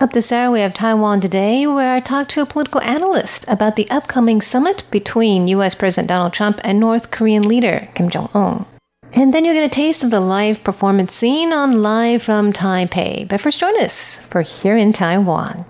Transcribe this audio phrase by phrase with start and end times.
[0.00, 3.76] up this hour, we have Taiwan Today, where I talk to a political analyst about
[3.76, 5.74] the upcoming summit between U.S.
[5.74, 8.66] President Donald Trump and North Korean leader Kim Jong un.
[9.14, 13.26] And then you'll get a taste of the live performance scene on Live from Taipei.
[13.26, 15.64] But first, join us for Here in Taiwan.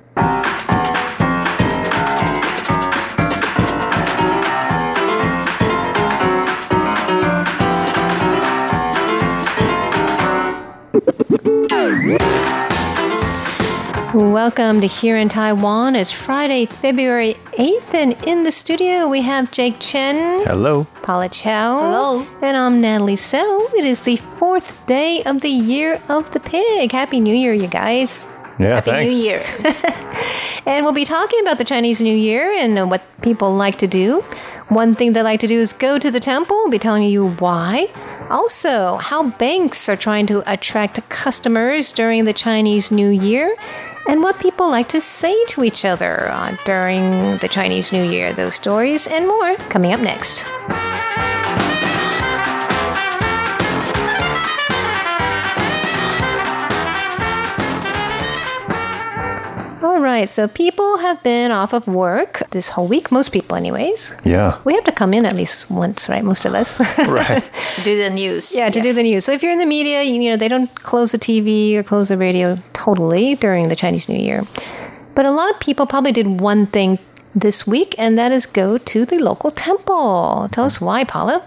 [14.16, 15.94] Welcome to Here in Taiwan.
[15.94, 20.42] It's Friday, February 8th, and in the studio we have Jake Chen.
[20.46, 20.86] Hello.
[21.02, 21.80] Paula Chow.
[21.80, 22.26] Hello.
[22.40, 23.68] And I'm Natalie So.
[23.76, 26.92] It is the fourth day of the year of the pig.
[26.92, 28.26] Happy New Year, you guys.
[28.58, 29.14] Yeah, Happy thanks.
[29.14, 29.44] New Year.
[30.66, 33.86] And we'll be talking about the Chinese New Year and uh, what people like to
[33.86, 34.22] do.
[34.68, 36.56] One thing they like to do is go to the temple.
[36.56, 37.88] We'll be telling you why.
[38.30, 43.54] Also, how banks are trying to attract customers during the Chinese New Year
[44.08, 48.32] and what people like to say to each other uh, during the Chinese New Year.
[48.32, 50.44] Those stories and more coming up next.
[60.20, 64.16] Right, so people have been off of work this whole week, most people, anyways.
[64.24, 64.58] Yeah.
[64.64, 66.24] We have to come in at least once, right?
[66.24, 66.80] Most of us.
[67.16, 67.44] Right.
[67.72, 68.54] to do the news.
[68.54, 69.24] Yeah, to do the news.
[69.24, 71.82] So if you're in the media, you, you know, they don't close the TV or
[71.82, 74.44] close the radio totally during the Chinese New Year.
[75.14, 76.98] But a lot of people probably did one thing
[77.36, 80.48] this week, and that is go to the local temple.
[80.50, 81.46] Tell us why, Paula.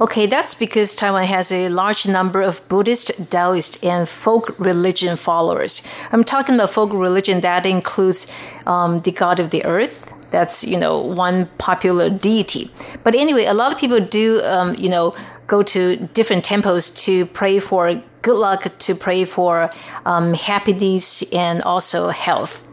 [0.00, 5.82] Okay, that's because Taiwan has a large number of Buddhist, Taoist, and folk religion followers.
[6.12, 8.26] I'm talking about folk religion that includes
[8.66, 10.12] um, the god of the earth.
[10.30, 12.70] That's you know one popular deity.
[13.02, 15.14] But anyway, a lot of people do um, you know
[15.46, 19.70] go to different temples to pray for good luck, to pray for
[20.04, 22.66] um, happiness, and also health.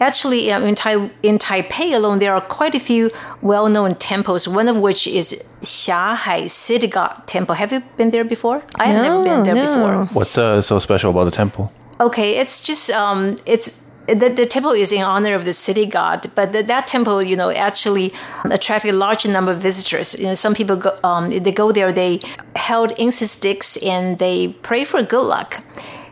[0.00, 4.46] Actually, um, in, tai- in Taipei alone, there are quite a few well known temples,
[4.46, 7.54] one of which is Xiahai City God Temple.
[7.54, 8.62] Have you been there before?
[8.78, 9.66] I have never been there no.
[9.66, 10.04] before.
[10.12, 11.72] What's uh, so special about the temple?
[12.00, 13.84] Okay, it's just, um, it's.
[14.06, 17.34] The, the temple is in honor of the city god, but the, that temple, you
[17.34, 18.12] know, actually
[18.48, 20.14] attracted a large number of visitors.
[20.16, 22.20] You know, some people go, um, they go there, they
[22.54, 25.60] held incense sticks and they pray for good luck.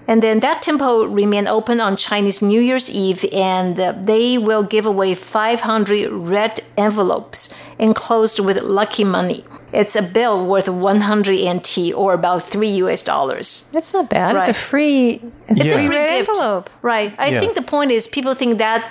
[0.07, 4.63] And then that temple remain open on Chinese New Year's Eve, and uh, they will
[4.63, 9.45] give away 500 red envelopes enclosed with lucky money.
[9.73, 13.71] It's a bill worth 100 NT or about three US dollars.
[13.73, 14.37] That's not bad.
[14.37, 15.73] It's a free, it's Yeah.
[15.73, 16.29] a free Free red gift.
[16.31, 16.71] envelope.
[16.83, 17.13] Right.
[17.19, 17.41] I Yeah.
[17.41, 18.85] think the point is people think that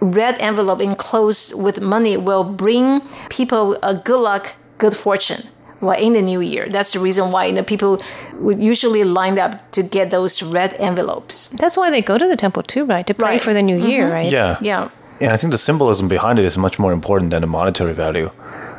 [0.00, 3.00] red envelope enclosed with money will bring
[3.30, 5.42] people a good luck, good fortune.
[5.80, 8.00] Well, in the new year, that's the reason why you know, people
[8.40, 11.48] would usually line up to get those red envelopes.
[11.48, 13.06] That's why they go to the temple too, right?
[13.06, 13.42] To pray Right.
[13.42, 14.12] for the new year, mm-hmm.
[14.12, 14.32] right?
[14.32, 14.56] Yeah.
[14.60, 14.88] Yeah.
[15.20, 18.30] And I think the symbolism behind it is much more important than the monetary value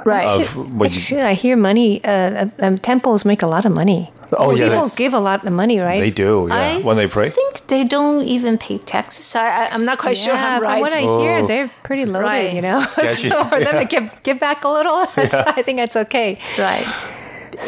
[0.07, 0.41] Right.
[0.41, 0.99] of what you.
[0.99, 2.03] Actually, I hear money.
[2.03, 4.11] Uh, um, temples make a lot of money.
[4.37, 6.01] Oh, yeah, people give a lot of money, right?
[6.01, 6.55] They do, yeah.
[6.55, 7.27] I when they pray.
[7.27, 9.35] I think they don't even pay taxes.
[9.35, 10.81] I, I, I'm not quite sure yeah, I'm from right.
[10.81, 11.47] what I hear, Oh.
[11.47, 12.53] they're pretty loaded, Right.
[12.53, 12.83] you know.
[12.89, 13.29] Sketchy.
[13.29, 15.53] so for them to give, give back a little, yeah.
[15.55, 16.39] I think that's okay.
[16.59, 16.85] Right.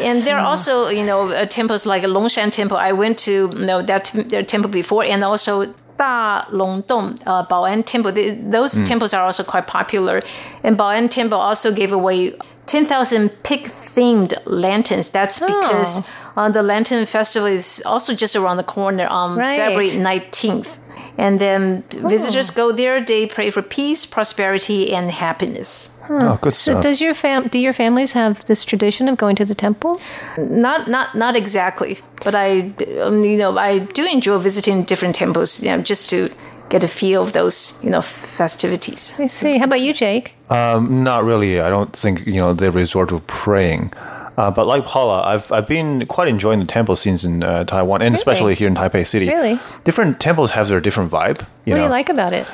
[0.04, 2.76] And there are also, you know, uh, temples like a Longshan Temple.
[2.76, 7.84] I went to you know that their temple before, and also Da Longdong, uh, Baoan
[7.84, 8.12] Temple.
[8.12, 10.22] They, those temples are also quite popular.
[10.64, 12.32] And Baoan Temple also gave away
[12.66, 15.10] 10,000 pig themed lanterns.
[15.10, 19.58] That's because uh, the Lantern Festival is also just around the corner on Right.
[19.58, 20.78] February 19th.
[21.18, 26.00] And then visitors go there, they pray for peace, prosperity, and happiness.
[26.08, 26.82] Oh, good So stuff.
[26.82, 27.48] does your fam?
[27.48, 30.00] Do your families have this tradition of going to the temple?
[30.38, 35.62] Not not not exactly, but I um, you know I do enjoy visiting different temples,
[35.62, 36.28] you know, just to
[36.68, 39.12] get a feel of those you know festivities.
[39.20, 39.58] I see.
[39.58, 40.34] How about you, Jake?
[40.48, 41.60] Um, not really.
[41.60, 43.92] I don't think you know they resort to praying.
[44.36, 48.02] Uh, but like Paula, I've I've been quite enjoying the temple scenes in uh, Taiwan,
[48.02, 49.28] and especially here in Taipei City.
[49.28, 49.58] Really?
[49.84, 51.46] different temples have their different vibe.
[51.64, 52.46] You what do you like about it?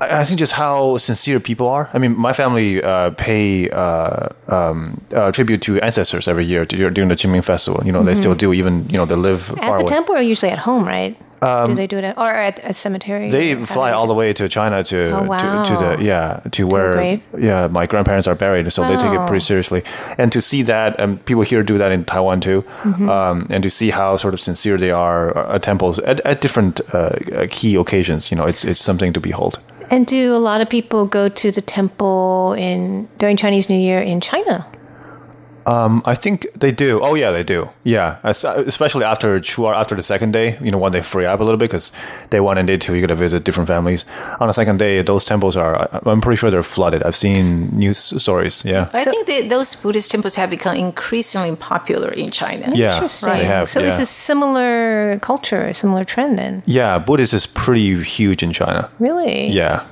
[0.00, 1.90] I I think just how sincere people are.
[1.92, 7.08] I mean, my family uh, pay uh, um, uh, tribute to ancestors every year during
[7.08, 7.82] the Qingming festival.
[7.84, 9.64] You know, they still do, even you know they live Mm-hmm.
[9.64, 11.16] At the temple or usually at home, right?
[11.40, 13.24] Do they do it at, or at a cemetery?
[13.24, 15.62] Um, They fly all the way to China to, Oh, wow.
[15.62, 19.20] to, to the yeah to where yeah my grandparents are buried, so they take it
[19.20, 19.26] Oh.
[19.26, 19.82] pretty seriously.
[20.18, 23.08] And to see that, and people here do that in Taiwan too, Mm-hmm.
[23.08, 26.80] um, and to see how sort of sincere they are at temples at, at different
[26.92, 27.10] uh,
[27.50, 29.58] key occasions, you know, it's it's something to behold.
[29.90, 34.00] And do a lot of people go to the temple in during Chinese New Year
[34.02, 34.66] in China?
[35.68, 37.00] Um, I think they do.
[37.02, 37.68] Oh yeah, they do.
[37.84, 41.44] Yeah, especially after Chuar, after the second day, you know, when they free up a
[41.44, 41.92] little bit because
[42.30, 44.06] day one and day two you got to visit different families.
[44.40, 45.88] On the second day, those temples are.
[46.08, 47.02] I'm pretty sure they're flooded.
[47.02, 48.64] I've seen news stories.
[48.64, 48.88] Yeah.
[48.94, 52.72] I think that those Buddhist temples have become increasingly popular in China.
[52.74, 53.28] Yeah, Interesting.
[53.30, 53.88] they have, so yeah.
[53.88, 56.62] it's a similar culture, a similar trend then.
[56.64, 58.90] Yeah, Buddhist is pretty huge in China.
[58.98, 59.48] Really?
[59.48, 59.86] Yeah.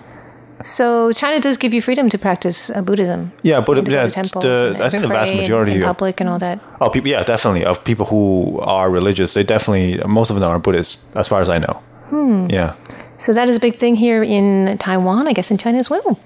[0.66, 3.30] So China does give you freedom to practice uh, Buddhism.
[3.42, 6.20] Yeah, but And yeah, temples the, and I think the vast majority in of public
[6.20, 6.58] and all that.
[6.80, 10.58] oh people, yeah, definitely of people who are religious, they definitely most of them are
[10.58, 11.80] Buddhists, as far as I know.
[12.10, 12.50] Hmm.
[12.50, 12.74] Yeah.
[13.18, 16.18] So that is a big thing here in Taiwan, I guess in China as well.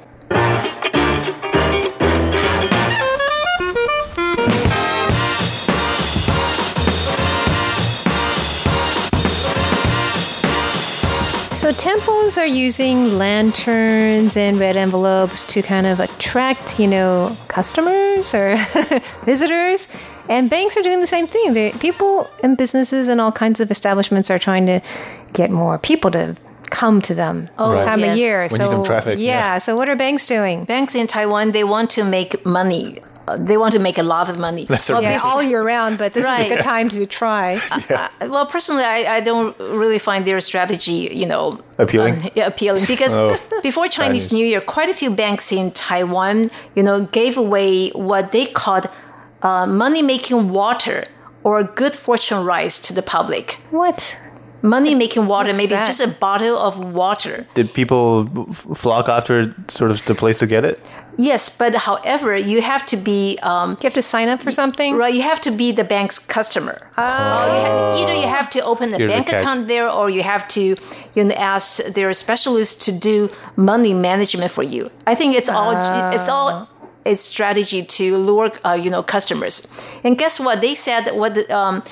[11.81, 18.55] Temples are using lanterns and red envelopes to kind of attract, you know, customers or
[19.25, 19.87] visitors.
[20.29, 21.55] And banks are doing the same thing.
[21.55, 24.83] They, people and businesses and all kinds of establishments are trying to
[25.33, 26.37] get more people to
[26.69, 28.13] come to them Oh, this time yes.
[28.13, 28.43] of year.
[28.43, 29.25] We so need some traffic, Yeah,
[29.55, 29.59] yeah.
[29.59, 30.65] So what are banks doing?
[30.67, 33.01] Banks in Taiwan, they want to make money.
[33.31, 34.65] Uh, They want to make a lot of money.
[34.65, 35.25] That's their Well, business.
[35.25, 37.47] all year round, but this is a good time to try.
[37.91, 41.45] Uh, well, personally, I, I don't really find their strategy, you know,
[41.79, 42.15] Appealing?
[42.23, 44.33] um, yeah, appealing because Oh, before Chinese, Chinese.
[44.33, 48.87] New Year, quite a few banks in Taiwan, you know, gave away what they called
[49.43, 50.99] uh, money-making water
[51.43, 53.53] or good fortune rice to the public.
[53.71, 54.19] What?
[54.63, 55.87] Money-making water, What's maybe that?
[55.87, 57.47] just a bottle of water.
[57.55, 58.27] Did people
[58.75, 60.79] flock after sort of the place to get it?
[61.29, 64.91] Yes, but however, you have to be um, You have to sign up for something?
[64.97, 66.77] Right, you have to be the bank's customer.
[66.97, 67.03] Oh.
[67.55, 69.41] You ha- either you have to open a Here's the bank catch.
[69.43, 70.63] account there, or you have to,
[71.17, 74.91] you know, ask their specialists to do money management for you.
[75.07, 75.73] I think it's all
[76.17, 76.69] it's all
[77.05, 79.55] its strategy to lure, uh, you know, customers.
[80.05, 80.61] And guess what?
[80.61, 81.83] They said that what the, um,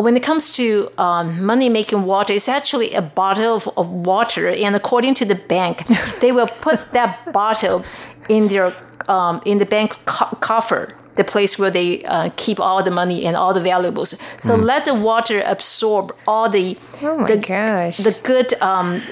[0.00, 4.48] when it comes to um, money making water, it's actually a bottle of, of water,
[4.48, 5.82] and according to the bank,
[6.20, 7.84] they will put that bottle
[8.28, 8.74] in their
[9.08, 13.26] um, in the bank's co- coffer, the place where they uh, keep all the money
[13.26, 14.14] and all the valuables.
[14.38, 17.96] So let the water absorb all the Oh the, gosh.
[17.98, 19.02] the good um,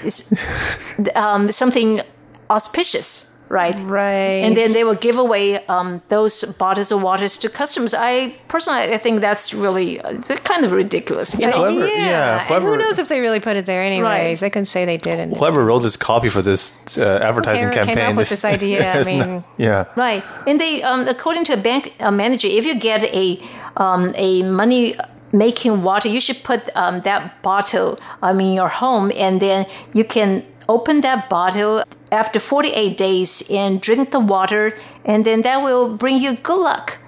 [1.14, 2.00] um, something
[2.48, 3.29] auspicious.
[3.50, 4.44] Right, Right.
[4.46, 7.94] and then they will give away um, those bottles of waters to customers.
[7.94, 11.34] I personally, I think that's really it's kind of ridiculous.
[11.36, 11.58] You know?
[11.66, 12.46] Whoever- yeah.
[12.46, 14.04] yeah, and who knows if they really put it there anyways.
[14.04, 14.38] Right.
[14.38, 15.36] They can say they didn't.
[15.36, 18.78] Whoever wrote this copy for this uh, advertising Whoever came campaign up with this idea,
[18.94, 19.84] I is not- mean- yeah.
[19.96, 23.40] Right, and they, um, according to a bank uh, manager, if you get a
[23.76, 24.94] um, a money
[25.32, 30.04] making water, you should put um, that bottle um, in your home, and then you
[30.04, 31.82] can open that bottle
[32.12, 34.72] after 48 days and drink the water,
[35.04, 36.98] and then that will bring you good luck.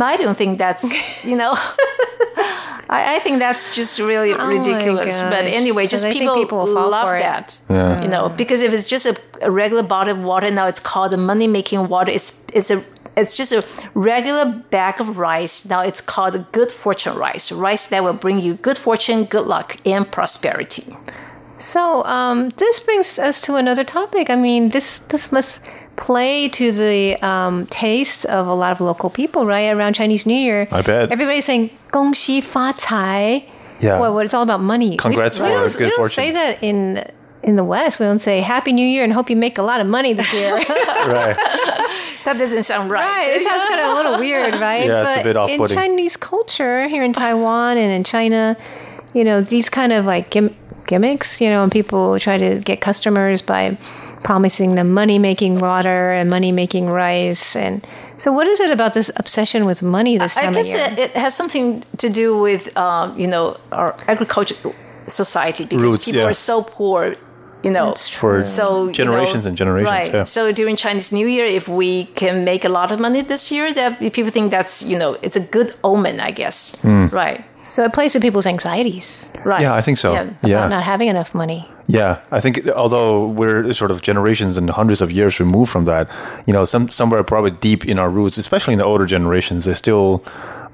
[0.00, 1.54] I don't think that's you know.
[2.88, 5.20] I, I think that's just really Oh ridiculous.
[5.20, 7.58] But anyway, just people, people love that.
[7.70, 8.02] Yeah.
[8.02, 11.14] You know, because if it's just a, a regular bottle of water, now it's called
[11.14, 12.12] a money making water.
[12.12, 12.84] It's it's a
[13.16, 13.64] it's just a
[13.94, 15.64] regular bag of rice.
[15.64, 19.76] Now it's called good fortune rice, rice that will bring you good fortune, good luck,
[19.86, 20.84] and prosperity.
[21.58, 24.30] So um, this brings us to another topic.
[24.30, 25.64] I mean, this this must
[25.96, 29.72] play to the um, tastes of a lot of local people, right?
[29.72, 33.46] Around Chinese New Year, I bet everybody's saying "gong xi fa cai."
[33.80, 34.96] Yeah, well, it's all about money.
[34.96, 36.14] Congrats we, we for don't, good we don't fortune.
[36.14, 37.10] say that in
[37.42, 38.00] in the West.
[38.00, 40.32] We don't say "Happy New Year" and hope you make a lot of money this
[40.32, 40.56] year.
[40.68, 41.36] right.
[42.24, 43.02] That doesn't sound right.
[43.02, 44.86] Right, it sounds kind of a little weird, right?
[44.86, 45.76] Yeah, it's a but bit in off-putting.
[45.76, 48.56] Chinese culture, here in Taiwan and in China,
[49.12, 52.80] you know, these kind of like gim- gimmicks, you know, and people try to get
[52.80, 53.76] customers by
[54.22, 57.54] promising them money making water and money making rice.
[57.54, 60.74] And so, what is it about this obsession with money this I time guess of
[60.74, 60.86] year?
[60.92, 64.74] it, it has something to do with um, you know our agricultural
[65.06, 66.28] society because Roots, people yeah.
[66.28, 67.16] are so poor.
[67.64, 70.12] You know, That's For so you generations know, and generations, Right.
[70.14, 70.24] yeah.
[70.24, 73.72] So during Chinese New Year, if we can make a lot of money this year,
[73.72, 76.76] that people think that's you know it's a good omen, I guess.
[76.82, 77.06] Hmm.
[77.10, 77.40] Right.
[77.62, 79.62] so, it plays to people's anxieties Right.
[79.62, 80.12] Yeah, I think so.
[80.12, 80.26] Yeah.
[80.42, 80.58] Yeah.
[80.58, 81.66] about not having enough money.
[81.86, 86.08] Yeah, I think although we're sort of generations and hundreds of years removed from that,
[86.46, 89.74] you know, some somewhere probably deep in our roots, especially in the older generations, they
[89.74, 90.22] still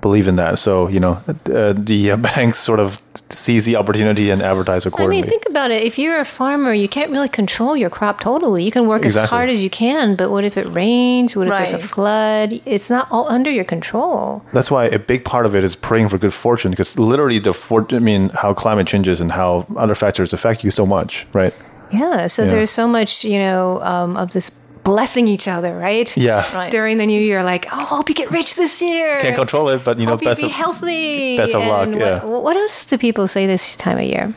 [0.00, 0.58] believe in that.
[0.58, 5.18] So you know, uh, the uh, banks sort of seize the opportunity and advertise accordingly.
[5.18, 5.82] I mean, think about it.
[5.82, 8.64] If you're a farmer, you can't really control your crop totally.
[8.64, 11.36] You can work as hard as you can, but what if it rains?
[11.36, 12.60] What if there's a flood?
[12.64, 14.44] It's not all under your control.
[14.52, 17.52] That's why a big part of it is praying for good fortune, because literally the
[17.52, 17.92] fort.
[17.92, 21.54] I mean, how climate changes and how other factors affect you so much, right?
[21.92, 22.28] Yeah.
[22.28, 22.50] So Yeah.
[22.50, 24.50] there's so much, you know, um, of this
[24.83, 26.15] blessing each other, right?
[26.15, 26.45] Yeah.
[26.55, 26.71] Right.
[26.71, 29.19] During the new year, like, oh, hope you get rich this year.
[29.19, 31.37] Can't control it, but you know, hope you best be of, healthy.
[31.37, 32.23] best of luck, And yeah.
[32.23, 34.33] What, what else do people say this time of year?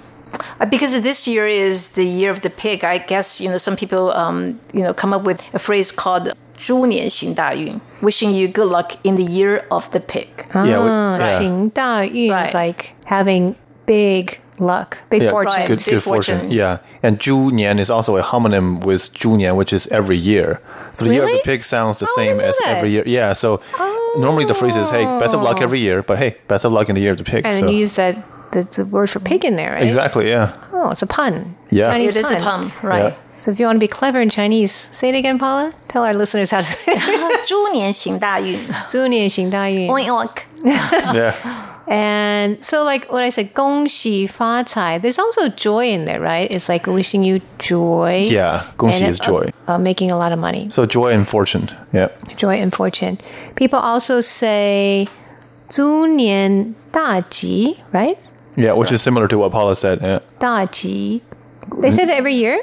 [0.60, 3.76] Uh, because this year is the year of the pig, I guess you know some
[3.76, 8.92] people um, you know come up with a phrase called "猪年行大运," wishing you good luck
[9.04, 10.26] in the year of the pig.
[10.54, 11.38] yeah, we- Ah, yeah.
[11.38, 12.52] 行大运, Right.
[12.54, 13.54] like having
[13.86, 16.39] big luck, big yeah, fortune, good, big fortune.
[16.39, 16.51] fortune.
[16.51, 20.61] Yeah, and zhunian is also a homonym with zhunian, which is every year.
[20.93, 21.27] So the really?
[21.27, 22.77] year of the pig sounds the oh, same as that.
[22.77, 23.03] every year.
[23.05, 24.15] Yeah, so oh.
[24.19, 25.63] normally the phrase is "Hey, best of luck oh.
[25.63, 27.45] every year," but hey, best of luck in the year of the pig.
[27.45, 27.69] And so.
[27.69, 28.17] you use that
[28.51, 29.83] that's a word for pig in there, right?
[29.83, 30.29] Exactly.
[30.29, 30.55] Yeah.
[30.71, 31.55] Oh, it's a pun.
[31.69, 32.33] Yeah, Chinese it pun.
[32.33, 33.13] is a pun, right?
[33.13, 33.15] Yeah.
[33.35, 35.73] So if you want to be clever in Chinese, say it again, Paula.
[35.87, 37.33] Tell our listeners how to say it.
[37.47, 39.87] 猪年行大运.猪年行大运.
[39.89, 40.43] Oink.
[40.63, 41.33] yeah.
[41.88, 44.98] And so, like what I said, 恭喜发财.
[44.98, 46.46] There's also joy in there, right?
[46.50, 48.28] It's like wishing you joy.
[48.30, 48.64] Yeah.
[48.76, 49.50] 恭喜 and, is joy.
[49.66, 50.68] Uh, uh, making a lot of money.
[50.70, 51.70] So joy and fortune.
[51.92, 52.08] Yeah.
[52.36, 53.18] Joy and fortune.
[53.54, 55.08] People also say
[55.70, 58.18] 猪年大吉, right?
[58.56, 58.74] Yeah.
[58.74, 60.00] Which is similar to what Paula said.
[60.02, 60.20] Yeah.
[60.38, 61.22] 大吉.
[61.80, 62.58] They say that every year.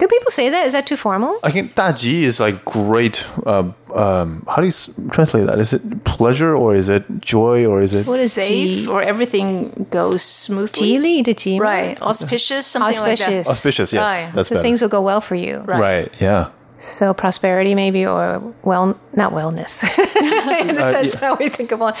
[0.00, 0.64] Do people say that?
[0.64, 1.38] Is that too formal?
[1.42, 3.22] I think daji is like great.
[3.44, 4.72] Uh, um, how do you
[5.10, 5.58] translate that?
[5.58, 8.06] Is it pleasure or is it joy or is it?
[8.06, 10.94] What is safe or everything goes smoothly?
[10.94, 11.60] Jili, the ji.
[11.60, 12.00] Right.
[12.00, 13.26] Auspicious, something Auspicious.
[13.26, 13.50] like that.
[13.50, 14.00] Auspicious, yes.
[14.00, 14.34] Right.
[14.34, 14.62] That's so better.
[14.62, 15.58] things will go well for you.
[15.58, 15.80] Right.
[15.80, 16.14] right.
[16.18, 16.50] Yeah.
[16.78, 19.84] So prosperity, maybe, or well, not wellness.
[20.62, 21.20] In the uh, sense yeah.
[21.20, 21.94] how we think about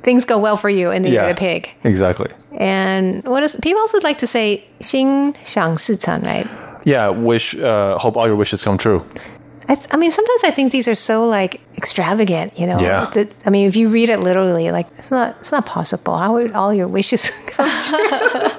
[0.00, 1.68] things go well for you in the yeah, year of the pig.
[1.84, 2.30] Exactly.
[2.52, 6.48] And what is people also like to say xing shang si right?
[6.84, 7.08] Yeah.
[7.08, 7.54] Wish.
[7.54, 9.04] Uh, hope all your wishes come true.
[9.70, 12.80] It's, I mean, sometimes I think these are so like extravagant, you know.
[12.80, 13.10] Yeah.
[13.12, 16.16] That- I mean, if you read it literally, like it's not it's not possible.
[16.16, 18.50] How would all your wishes come true?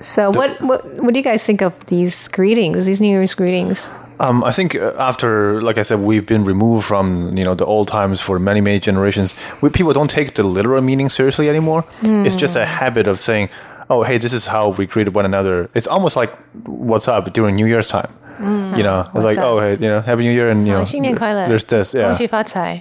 [0.00, 2.86] so, what what what do you guys think of these greetings?
[2.86, 3.90] These New Year's greetings?
[4.18, 7.66] Um, I think uh, after, like I said, we've been removed from you know the
[7.66, 9.34] old times for many many generations.
[9.62, 11.84] We, people don't take the literal meaning seriously anymore.
[12.02, 13.48] It's just a habit of saying,
[13.90, 16.34] oh hey this is how we greet one another it's almost like
[16.66, 18.76] what's up during new year's time mm.
[18.76, 19.46] you know it's what's like up?
[19.46, 22.16] oh hey you know happy new year and you know there's this yeah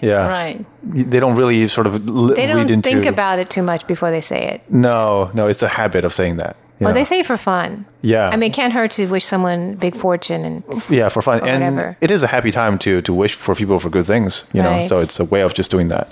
[0.01, 3.63] yeah right they don't really sort of li- they don't into, think about it too
[3.63, 6.95] much before they say it no no it's a habit of saying that well, know.
[6.95, 7.85] they say for fun.
[8.01, 11.39] Yeah, I mean, it can't hurt to wish someone big fortune and yeah, for fun.
[11.47, 11.97] And whatever.
[12.01, 14.81] it is a happy time to to wish for people for good things, you right.
[14.81, 14.87] know.
[14.87, 16.11] So it's a way of just doing that.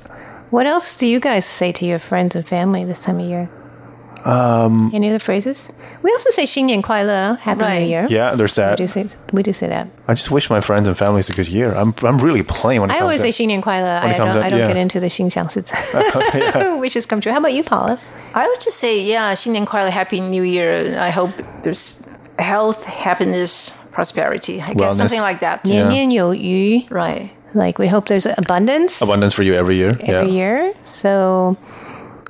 [0.51, 3.49] What else do you guys say to your friends and family this time of year?
[4.24, 5.70] Um, Any other phrases?
[6.02, 7.86] We also say 新年快乐, Happy New Right.
[7.86, 8.06] Year.
[8.10, 8.76] Yeah, there's We that.
[8.76, 9.86] do say we do say that.
[10.08, 11.72] I just wish my friends and families a good year.
[11.72, 14.00] I'm I'm really playing when it I comes always to say 新年快乐.
[14.00, 14.66] When I it comes don't, to- I don't yeah.
[14.66, 15.78] get into the 心想事 成
[16.80, 17.32] Wishes come true.
[17.32, 17.98] How about you, Paula?
[18.34, 20.98] I would just say, yeah, 新年快乐, Happy New Year.
[20.98, 21.30] I hope
[21.62, 22.02] there's
[22.38, 24.60] health, happiness, prosperity.
[24.60, 24.96] I guess Wellness.
[24.96, 25.60] something like that.
[25.64, 26.84] 年年有余.
[26.90, 27.30] Right.
[27.54, 29.96] Like we hope there's abundance abundance for you every year.
[30.02, 30.68] every yeah.
[30.68, 30.72] year.
[30.84, 31.56] So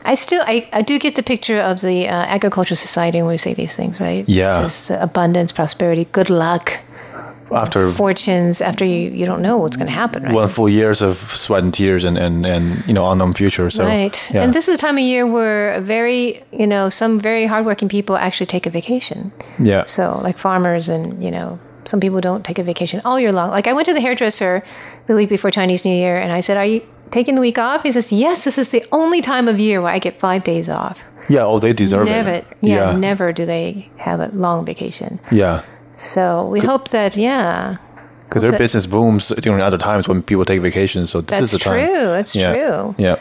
[0.05, 3.37] I still I, I do get the picture of the uh, agricultural society when we
[3.37, 4.27] say these things, right?
[4.27, 4.69] Yeah.
[4.89, 6.79] Uh, abundance, prosperity, good luck,
[7.51, 8.61] After fortunes.
[8.61, 10.33] After you you don't know what's going to happen, right?
[10.33, 13.69] one full years of sweat and tears and and and you know unknown future.
[13.69, 14.31] So right.
[14.31, 14.43] yeah.
[14.43, 18.15] And this is the time of year where very you know some very hardworking people
[18.17, 19.31] actually take a vacation.
[19.59, 19.85] yeah.
[19.85, 23.49] So, like farmers, and you know, some people don't take a vacation all year long.
[23.49, 24.63] Like, I went to the hairdresser
[25.05, 26.81] the week before Chinese New Year, and I said, Are you
[27.13, 27.83] taking the week off?
[27.83, 30.67] He says, Yes, this is the only time of year where I get five days
[30.67, 30.97] off.
[31.29, 31.45] yeah.
[31.45, 32.45] Oh, they deserve never, it.
[32.61, 32.97] yeah, yeah.
[32.97, 35.19] never do they have a long vacation.
[35.31, 35.63] Yeah.
[35.97, 37.77] So, we hope that, yeah,
[38.27, 41.11] Because their that- business booms during other times when people take vacations.
[41.11, 41.77] So this is the time.
[41.77, 42.05] That's true.
[42.17, 42.53] That's yeah.
[42.53, 42.95] true.
[42.97, 43.15] Yeah.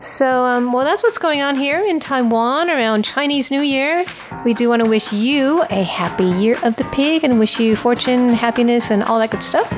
[0.00, 4.04] So, um, well, that's what's going on here in Taiwan around Chinese New Year.
[4.44, 7.74] We do want to wish you a happy year of the pig and wish you
[7.76, 9.68] fortune, happiness, and all that good stuff.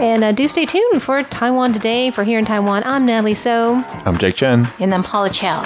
[0.00, 2.10] And uh, do stay tuned for Taiwan Today.
[2.12, 3.82] For Here in Taiwan, I'm Natalie So.
[4.04, 4.68] I'm Jake Chen.
[4.78, 5.62] And I'm Paula Chow.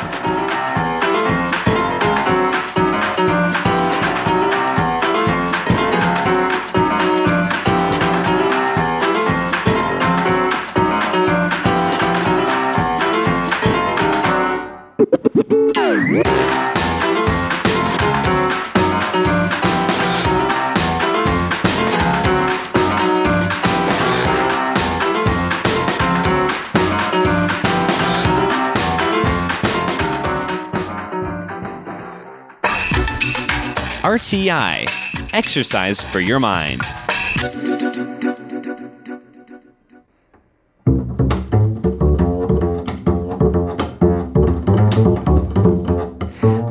[34.03, 34.89] RTI
[35.33, 36.81] Exercise for Your Mind.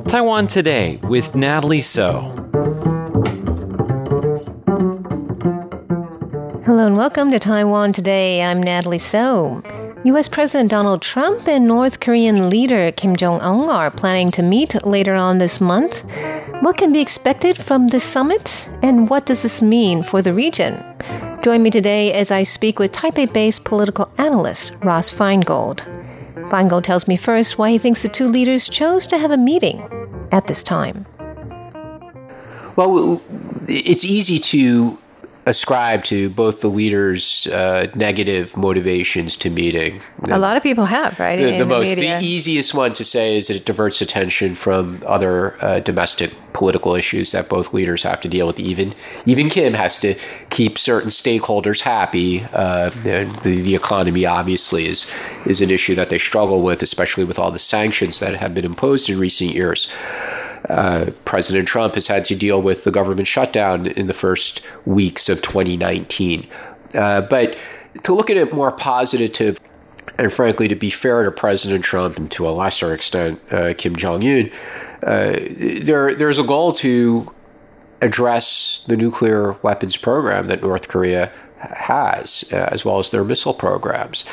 [0.09, 2.19] Taiwan Today with Natalie So.
[6.65, 8.41] Hello and welcome to Taiwan Today.
[8.43, 9.63] I'm Natalie So.
[10.05, 10.27] U.S.
[10.27, 15.13] President Donald Trump and North Korean leader Kim Jong un are planning to meet later
[15.13, 16.03] on this month.
[16.61, 20.83] What can be expected from this summit, and what does this mean for the region?
[21.43, 25.81] Join me today as I speak with Taipei based political analyst Ross Feingold.
[26.49, 29.87] Feingold tells me first why he thinks the two leaders chose to have a meeting
[30.31, 31.05] at this time.
[32.75, 33.21] Well,
[33.67, 34.97] it's easy to
[35.45, 40.01] ascribe to both the leaders' uh, negative motivations to meeting.
[40.29, 41.37] A lot of people have, right?
[41.37, 42.19] The, the, the most, media.
[42.19, 46.95] the easiest one to say is that it diverts attention from other uh, domestic political
[46.95, 48.59] issues that both leaders have to deal with.
[48.59, 48.93] Even
[49.25, 50.15] even Kim has to
[50.49, 52.43] keep certain stakeholders happy.
[52.53, 55.07] Uh, the, the economy obviously is
[55.45, 58.65] is an issue that they struggle with, especially with all the sanctions that have been
[58.65, 59.87] imposed in recent years.
[60.71, 65.27] Uh, President Trump has had to deal with the government shutdown in the first weeks
[65.27, 66.47] of 2019.
[66.95, 67.57] Uh, but
[68.03, 69.59] to look at it more positive,
[70.17, 73.97] and frankly, to be fair to President Trump and to a lesser extent uh, Kim
[73.97, 74.49] Jong Un,
[75.03, 75.35] uh,
[75.81, 77.33] there there's a goal to
[78.01, 83.53] address the nuclear weapons program that North Korea has, uh, as well as their missile
[83.53, 84.25] programs,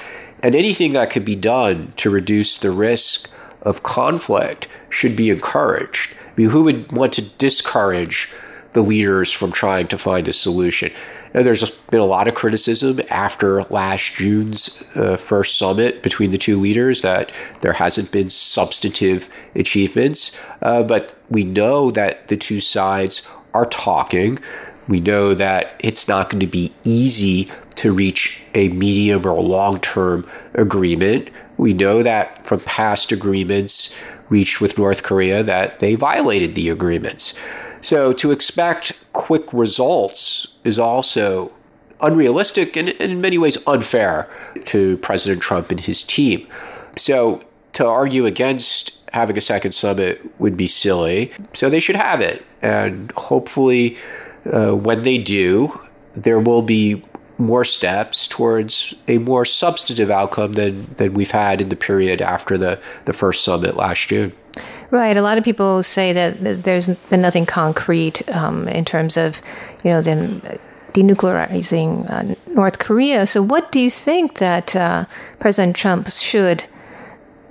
[0.42, 3.28] and anything that could be done to reduce the risk
[3.62, 6.14] of conflict should be encouraged.
[6.38, 8.30] Mean, who would want to discourage
[8.72, 10.92] the leaders from trying to find a solution?
[11.32, 16.56] There's been a lot of criticism after last June's uh, first summit between the two
[16.56, 20.30] leaders that there hasn't been substantive achievements,
[20.62, 24.38] uh, but we know that the two sides are talking.
[24.88, 29.80] We know that it's not going to be easy to reach a medium or long
[29.80, 31.30] term agreement.
[31.56, 33.94] We know that from past agreements
[34.28, 37.34] reached with North Korea that they violated the agreements.
[37.80, 41.52] So to expect quick results is also
[42.00, 44.28] unrealistic and in many ways unfair
[44.66, 46.46] to President Trump and his team.
[46.96, 47.42] So
[47.74, 51.32] to argue against having a second summit would be silly.
[51.52, 52.44] So they should have it.
[52.62, 53.96] And hopefully,
[54.52, 55.78] uh, when they do,
[56.14, 57.02] there will be
[57.38, 62.58] more steps towards a more substantive outcome than, than we've had in the period after
[62.58, 64.32] the, the first summit last June.
[64.90, 65.16] Right.
[65.16, 69.40] A lot of people say that there's been nothing concrete um, in terms of,
[69.84, 70.40] you know, them
[70.92, 73.26] denuclearizing uh, North Korea.
[73.26, 75.04] So, what do you think that uh,
[75.38, 76.64] President Trump should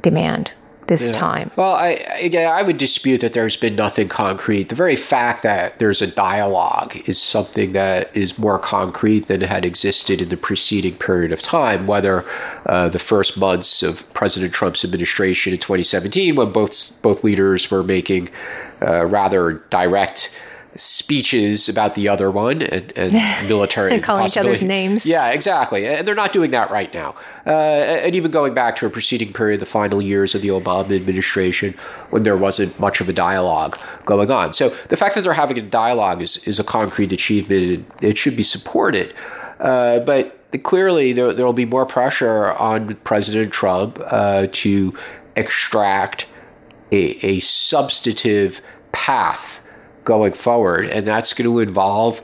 [0.01, 0.53] demand?
[0.87, 1.17] This yeah.
[1.17, 1.51] time.
[1.55, 1.89] Well, I
[2.21, 4.69] again, I would dispute that there's been nothing concrete.
[4.69, 9.65] The very fact that there's a dialogue is something that is more concrete than had
[9.65, 11.87] existed in the preceding period of time.
[11.87, 12.25] Whether
[12.65, 17.83] uh, the first months of President Trump's administration in 2017, when both both leaders were
[17.83, 18.29] making
[18.81, 20.29] uh, rather direct
[20.77, 23.13] speeches about the other one and, and
[23.49, 25.05] military and calling each other's names.
[25.05, 25.87] Yeah, exactly.
[25.87, 27.15] And they're not doing that right now.
[27.45, 30.95] Uh, and even going back to a preceding period, the final years of the Obama
[30.95, 31.73] administration,
[32.11, 34.53] when there wasn't much of a dialogue going on.
[34.53, 37.85] So the fact that they're having a dialogue is, is a concrete achievement.
[38.01, 39.13] It should be supported.
[39.59, 44.93] Uh, but clearly, there will be more pressure on President Trump uh, to
[45.35, 46.25] extract
[46.91, 48.61] a, a substantive
[48.91, 49.66] path
[50.07, 52.23] going forward, and that's going to involve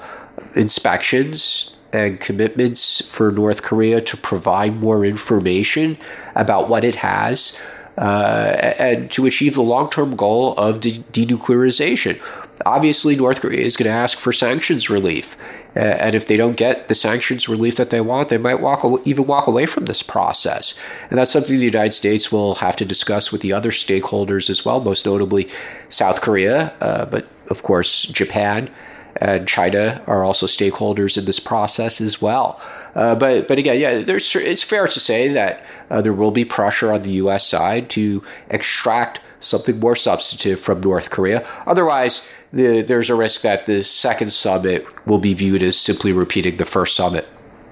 [0.55, 5.97] inspections and commitments for North Korea to provide more information
[6.33, 7.55] about what it has
[7.97, 12.17] uh, and to achieve the long term goal of de- denuclearization.
[12.65, 15.37] Obviously, North Korea is going to ask for sanctions relief.
[15.75, 18.83] Uh, and if they don't get the sanctions relief that they want, they might walk
[18.83, 20.75] away, even walk away from this process.
[21.09, 24.63] And that's something the United States will have to discuss with the other stakeholders as
[24.63, 25.49] well, most notably
[25.89, 28.69] South Korea, uh, but of course, Japan
[29.17, 32.59] and China are also stakeholders in this process as well.
[32.95, 36.45] Uh, but but again, yeah, there's it's fair to say that uh, there will be
[36.45, 37.45] pressure on the U.S.
[37.45, 41.45] side to extract something more substantive from North Korea.
[41.67, 46.57] Otherwise, the, there's a risk that the second summit will be viewed as simply repeating
[46.57, 47.27] the first summit.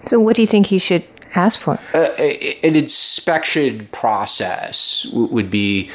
[0.06, 1.04] So, what do you think he should
[1.36, 1.80] ask for?
[1.94, 2.10] Uh,
[2.64, 5.90] an inspection process w- would be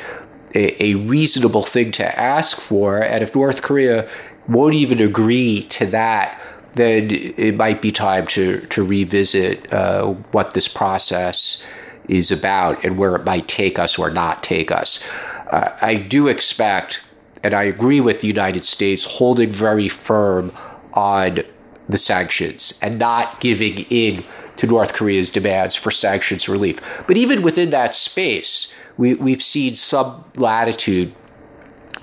[0.54, 3.02] a, a reasonable thing to ask for.
[3.02, 4.08] And if North Korea
[4.48, 6.42] won't even agree to that,
[6.74, 11.62] then it might be time to, to revisit uh, what this process
[12.08, 15.04] is about and where it might take us or not take us.
[15.50, 17.00] Uh, I do expect
[17.46, 20.52] and I agree with the United States holding very firm
[20.94, 21.44] on
[21.88, 24.24] the sanctions and not giving in
[24.56, 27.04] to North Korea's demands for sanctions relief.
[27.06, 31.14] But even within that space, we, we've seen some latitude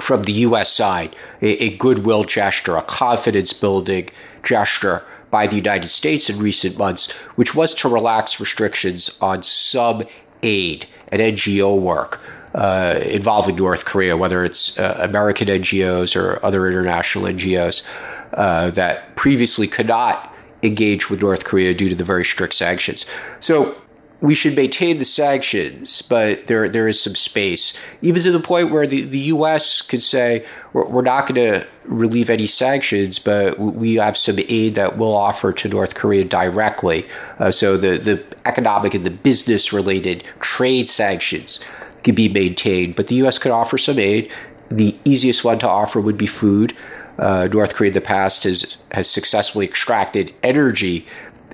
[0.01, 0.71] from the U.S.
[0.71, 4.09] side, a, a goodwill gesture, a confidence building
[4.43, 10.03] gesture by the United States in recent months, which was to relax restrictions on some
[10.43, 12.19] aid and NGO work
[12.53, 17.81] uh, involving North Korea, whether it's uh, American NGOs or other international NGOs
[18.33, 23.05] uh, that previously could not engage with North Korea due to the very strict sanctions.
[23.39, 23.75] So
[24.23, 28.71] we should maintain the sanctions, but there there is some space, even to the point
[28.71, 29.81] where the, the U.S.
[29.81, 34.75] could say we're, we're not going to relieve any sanctions, but we have some aid
[34.75, 37.05] that we'll offer to North Korea directly.
[37.37, 41.59] Uh, so the the economic and the business related trade sanctions
[42.05, 43.37] could be maintained, but the U.S.
[43.37, 44.31] could offer some aid.
[44.69, 46.73] The easiest one to offer would be food.
[47.19, 51.05] Uh, North Korea in the past has has successfully extracted energy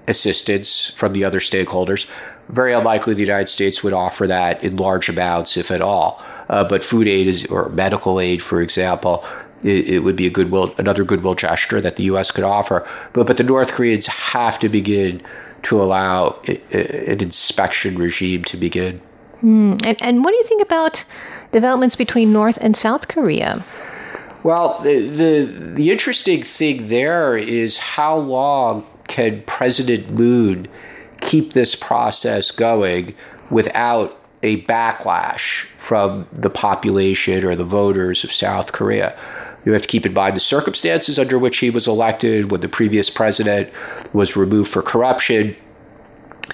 [0.07, 2.05] assistance from the other stakeholders.
[2.49, 6.21] Very unlikely the United States would offer that in large amounts, if at all.
[6.49, 9.23] Uh, but food aid is, or medical aid, for example,
[9.63, 12.31] it, it, would be a goodwill, another goodwill gesture that the U.S.
[12.31, 12.87] could offer.
[13.13, 15.21] But but the North Koreans have to begin
[15.63, 19.01] to allow an inspection regime to begin.
[19.43, 19.85] Mm.
[19.85, 21.05] And, and what do you think about
[21.51, 23.63] developments between North and South Korea?
[24.43, 30.67] Well, the, the, the interesting thing there is how long can President Moon
[31.21, 33.15] keep this process going
[33.49, 39.17] without a backlash from the population or the voters of South Korea?
[39.65, 42.69] You have to keep in mind the circumstances under which he was elected when the
[42.69, 43.69] previous president
[44.13, 45.55] was removed for corruption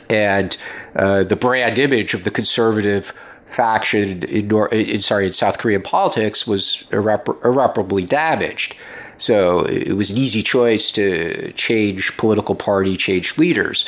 [0.10, 0.58] and
[0.95, 3.13] uh, the brand image of the conservative
[3.45, 8.75] faction in, in, sorry in South Korean politics was irrepar- irreparably damaged.
[9.17, 13.86] So it was an easy choice to change political party, change leaders.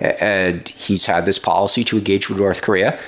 [0.00, 2.98] And he's had this policy to engage with North Korea.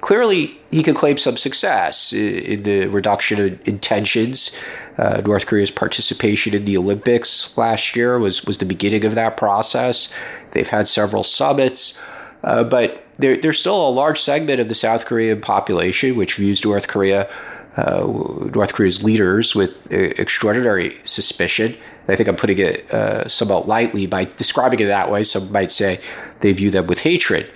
[0.00, 4.56] Clearly, he can claim some success in the reduction in tensions.
[4.98, 9.36] Uh, North Korea's participation in the Olympics last year was, was the beginning of that
[9.36, 10.08] process.
[10.52, 11.98] They've had several summits.
[12.44, 16.64] Uh, but there, there's still a large segment of the South Korean population which views
[16.64, 17.28] North Korea,
[17.76, 18.06] uh,
[18.54, 21.76] North Korea's leaders, with uh, extraordinary suspicion.
[22.08, 25.24] I think I'm putting it uh, somewhat lightly by describing it that way.
[25.24, 26.00] Some might say
[26.40, 27.50] they view them with hatred.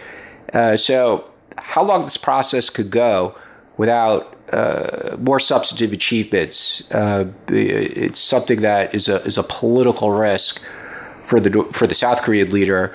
[0.53, 3.35] Uh, so, how long this process could go
[3.77, 6.91] without uh, more substantive achievements,
[7.49, 10.61] it's something that is a is a political risk
[11.25, 12.95] for the for the South Korean leader.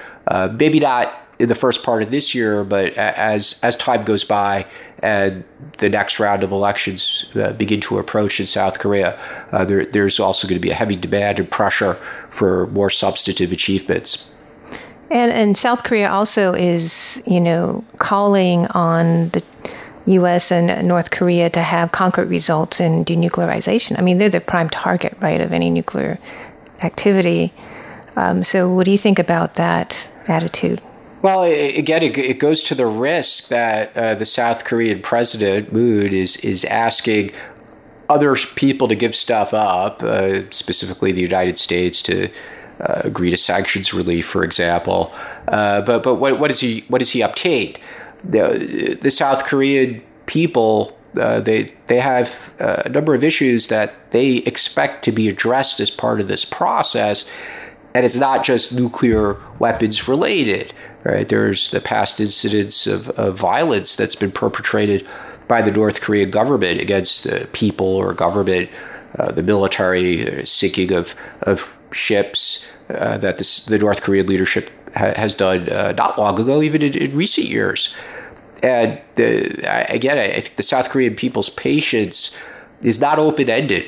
[0.60, 4.66] maybe not in the first part of this year, but as as time goes by
[5.00, 5.44] and
[5.80, 9.20] the next round of elections uh, begin to approach in South Korea,
[9.52, 11.96] uh, there, there's also going to be a heavy demand and pressure
[12.30, 14.32] for more substantive achievements.
[15.12, 19.44] And and South Korea also is, you know, calling on the
[20.08, 20.52] U.S.
[20.52, 23.98] and North Korea to have concrete results in denuclearization.
[23.98, 26.20] I mean, they're the prime target, right, of any nuclear
[26.82, 27.54] activity.
[28.16, 30.82] Um, so, what do you think about that attitude?
[31.26, 36.38] Well, again, it, goes to the risk that uh, the South Korean president Moon is
[36.38, 37.32] is asking
[38.08, 42.30] other people to give stuff up, uh, specifically the United States, to
[42.80, 45.12] uh, agree to sanctions relief, for example.
[45.48, 47.76] Uh, but but what what is he what does he obtain?
[48.24, 54.12] The, the South Korean people uh, they they have uh, a number of issues that
[54.12, 57.26] they expect to be addressed as part of this process,
[57.96, 60.72] and it's not just nuclear weapons related.
[61.06, 61.30] Right?
[61.30, 65.08] There's the past incidents of, of violence that's been perpetrated
[65.48, 68.72] by the North Korean government against uh, people or government,
[69.20, 71.14] uh, the military, uh, sinking of,
[71.44, 76.40] of ships uh, that this, the North Korean leadership ha- has done uh, not long
[76.40, 77.94] ago, even in, in recent years.
[78.64, 82.36] And the, again, I think the South Korean people's patience
[82.82, 83.86] is not open ended.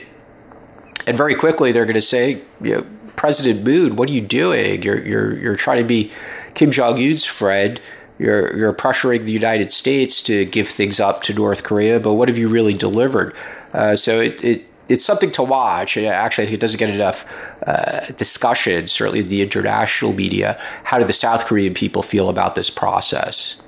[1.08, 4.84] And very quickly, they're going to say, you know, President Moon, what are you doing?
[4.84, 6.12] You're, you're, you're trying to be
[6.58, 7.80] Kim Jong Un's friend.
[8.18, 12.30] You're you're pressuring the United States to give things up to North Korea, but what
[12.30, 13.36] have you really delivered?
[13.74, 15.98] Uh, so it, it it's something to watch.
[15.98, 20.58] Actually, I think it doesn't get enough uh, discussion, certainly in the international media.
[20.84, 23.62] How do the South Korean people feel about this process?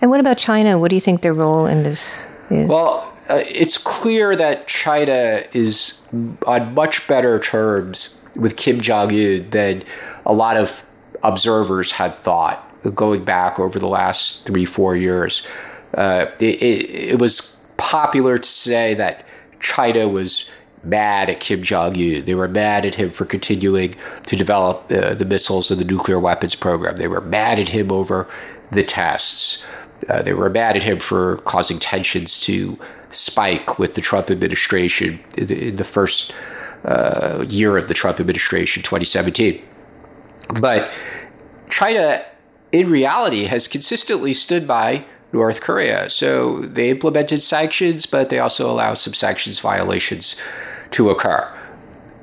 [0.00, 0.78] And what about China?
[0.78, 2.68] What do you think their role in this is?
[2.68, 6.00] Well, uh, it's clear that China is
[6.46, 9.82] on much better terms with Kim Jong Un than
[10.24, 10.84] a lot of
[11.22, 15.46] observers had thought going back over the last three, four years.
[15.94, 19.26] Uh, it, it, it, was popular to say that
[19.58, 20.50] China was
[20.84, 22.24] mad at Kim Jong un.
[22.24, 23.94] They were mad at him for continuing
[24.26, 26.96] to develop uh, the missiles and the nuclear weapons program.
[26.96, 28.28] They were mad at him over
[28.70, 29.64] the tests.
[30.08, 32.78] Uh, they were mad at him for causing tensions to
[33.10, 36.32] spike with the Trump administration in the, in the first
[36.84, 39.60] uh, year of the Trump administration, 2017.
[40.60, 40.92] But
[41.68, 42.24] China,
[42.72, 46.08] in reality, has consistently stood by North Korea.
[46.10, 50.36] So they implemented sanctions, but they also allow some sanctions violations
[50.92, 51.52] to occur.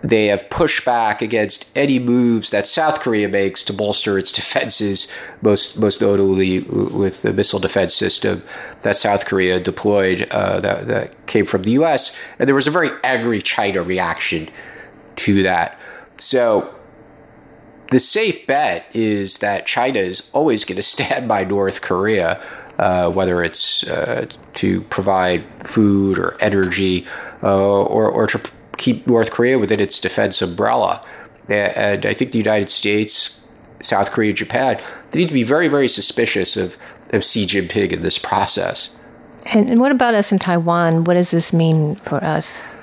[0.02, 5.08] They have pushed back against any moves that South Korea makes to bolster its defenses,
[5.42, 8.44] most most notably with the missile defense system
[8.84, 12.16] that South Korea deployed uh, that, that came from the U.S.
[12.38, 14.50] And there was a very angry China reaction
[15.16, 15.80] to that.
[16.18, 16.75] So
[17.90, 22.42] the safe bet is that China is always going to stand by North Korea,
[22.78, 27.06] uh, whether it's uh, to provide food or energy,
[27.44, 28.42] uh, or or to
[28.78, 31.04] keep North Korea within its defense umbrella.
[31.48, 33.48] And I think the United States,
[33.82, 36.76] South Korea, Japan, they need to be very, very suspicious of,
[37.14, 38.98] of Xi Jinping in this process.
[39.54, 41.04] And, and what about us in Taiwan?
[41.04, 42.82] What does this mean for us?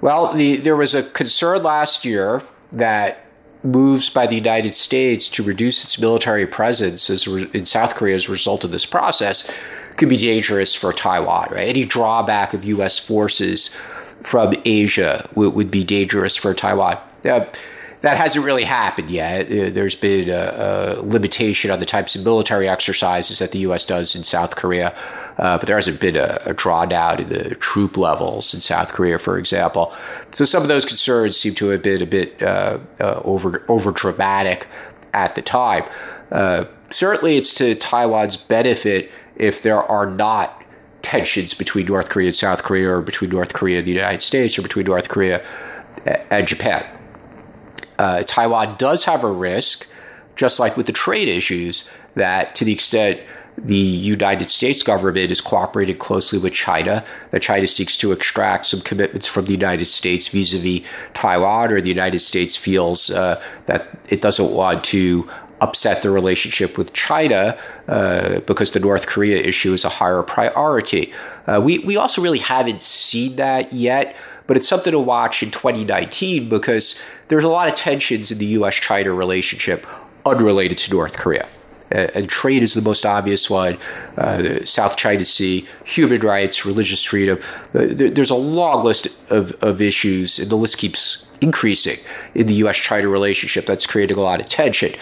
[0.00, 3.27] Well, the, there was a concern last year that
[3.62, 8.28] moves by the United States to reduce its military presence re- in South Korea as
[8.28, 9.50] a result of this process
[9.96, 11.48] could be dangerous for Taiwan.
[11.50, 11.68] Right?
[11.68, 12.98] Any drawback of U.S.
[12.98, 13.68] forces
[14.22, 16.98] from Asia would, would be dangerous for Taiwan.
[17.24, 17.44] Uh,
[18.00, 19.46] that hasn't really happened yet.
[19.46, 23.86] Uh, there's been a, a, limitation on the types of military exercises that the U.S.
[23.86, 24.94] does in South Korea,
[25.38, 29.18] uh, but there hasn't been a, a, drawdown in the troop levels in South Korea,
[29.18, 29.92] for example.
[30.32, 33.90] So some of those concerns seem to have been a bit uh, uh over over
[33.90, 34.66] dramatic
[35.12, 35.84] at the time.
[36.30, 40.62] Uh, certainly, it's to Taiwan's benefit if there are not
[41.02, 44.58] tensions between North Korea and South Korea, or between North Korea and the United States,
[44.58, 45.42] or between North Korea
[46.30, 46.84] and Japan.
[47.98, 49.88] Uh, Taiwan does have a risk,
[50.36, 51.84] just like with the trade issues,
[52.14, 53.20] that to the extent
[53.56, 58.80] the United States government is cooperating closely with China, that China seeks to extract some
[58.80, 63.42] commitments from the United States vis a vis Taiwan, or the United States feels uh,
[63.66, 65.28] that it doesn't want to
[65.60, 67.58] upset the relationship with China
[67.88, 71.12] uh, because the North Korea issue is a higher priority.
[71.46, 74.16] Uh, we, we also really haven't seen that yet,
[74.48, 78.46] but it's something to watch in 2019 because there's a lot of tensions in the
[78.46, 79.86] US China relationship
[80.26, 81.46] unrelated to North Korea.
[81.90, 83.78] and trade is the most obvious one.
[84.16, 87.38] Uh, South China Sea, human rights, religious freedom.
[87.72, 91.96] there's a long list of, of issues, and the list keeps increasing
[92.34, 92.76] in the U.S.
[92.76, 94.92] China relationship that's creating a lot of tension.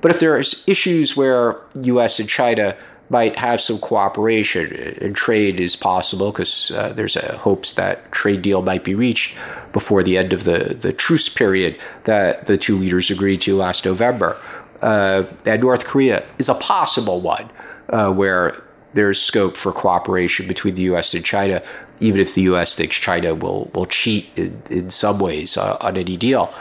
[0.00, 2.20] But if there's issues where U.S.
[2.20, 2.76] and China
[3.10, 8.62] might have some cooperation and trade is possible because uh, there's hopes that trade deal
[8.62, 9.34] might be reached
[9.72, 13.84] before the end of the, the truce period that the two leaders agreed to last
[13.84, 14.36] November.
[14.82, 17.50] Uh, and North Korea is a possible one
[17.88, 18.62] uh, where
[18.94, 21.14] there's scope for cooperation between the U.S.
[21.14, 21.62] and China,
[22.00, 22.74] even if the U.S.
[22.74, 26.52] thinks China will will cheat in, in some ways uh, on any deal.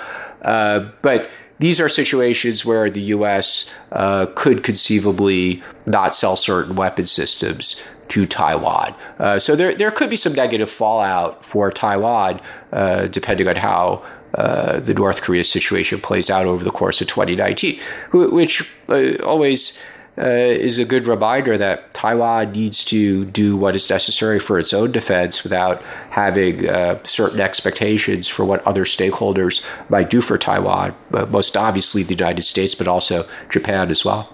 [0.42, 1.30] Uh, but
[1.60, 3.70] these are situations where the U.S.
[3.92, 8.96] Uh, could conceivably not sell certain weapon systems to Taiwan.
[9.20, 12.40] Uh, so there, there could be some negative fallout for Taiwan,
[12.72, 14.04] uh, depending on how
[14.36, 17.80] uh, the North Korea situation plays out over the course of 2019,
[18.12, 19.82] which uh, always
[20.18, 24.74] uh, is a good reminder that Taiwan needs to do what is necessary for its
[24.74, 30.96] own defense without having uh, certain expectations for what other stakeholders might do for Taiwan,
[31.30, 34.34] most obviously the United States, but also Japan as well.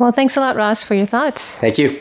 [0.00, 1.58] Well, thanks a lot, Ross, for your thoughts.
[1.58, 1.98] Thank you.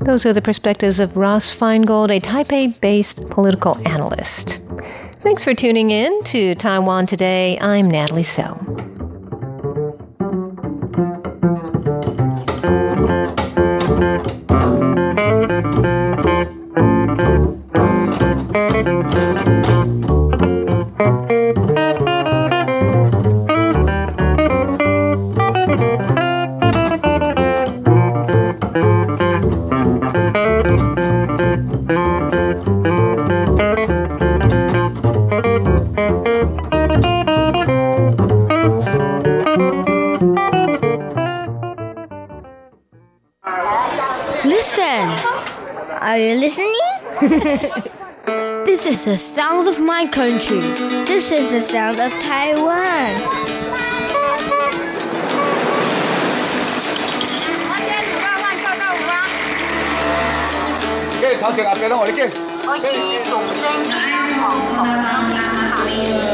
[0.00, 4.60] Those are the perspectives of Ross Feingold, a Taipei based political analyst.
[5.22, 7.58] Thanks for tuning in to Taiwan Today.
[7.60, 9.07] I'm Natalie So.
[50.17, 50.59] country.
[51.05, 53.13] This is the sound of Taiwan.
[61.13, 63.93] Okay, 可以从真香
[64.41, 64.97] 港同表演
[65.37, 66.33] 卡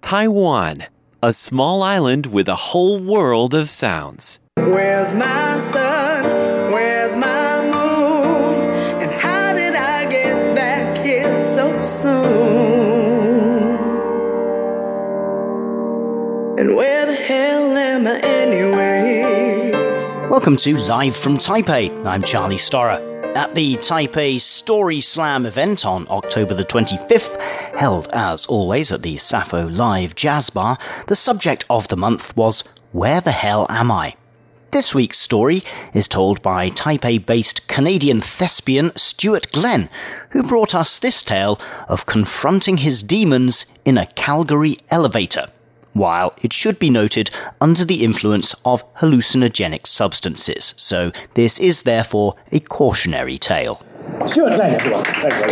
[0.00, 0.86] Taiwan,
[1.20, 4.38] a small island with a whole world of sounds.
[4.56, 5.91] Where's my sun?
[20.43, 22.05] Welcome to Live from Taipei.
[22.05, 22.99] I'm Charlie Storrar.
[23.33, 27.41] At the Taipei Story Slam event on October the 25th,
[27.77, 30.77] held as always at the Sappho Live Jazz Bar,
[31.07, 34.15] the subject of the month was Where the Hell Am I?
[34.71, 35.61] This week's story
[35.93, 39.87] is told by Taipei based Canadian thespian Stuart Glenn,
[40.31, 45.47] who brought us this tale of confronting his demons in a Calgary elevator
[45.93, 47.29] while it should be noted
[47.61, 50.73] under the influence of hallucinogenic substances.
[50.77, 53.81] So this is therefore a cautionary tale.
[54.27, 55.05] Stuart Glenn, everyone.
[55.05, 55.47] Thank you.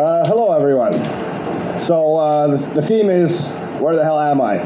[0.00, 0.92] Uh, hello, everyone.
[1.80, 4.56] So uh, the, the theme is where the hell am I?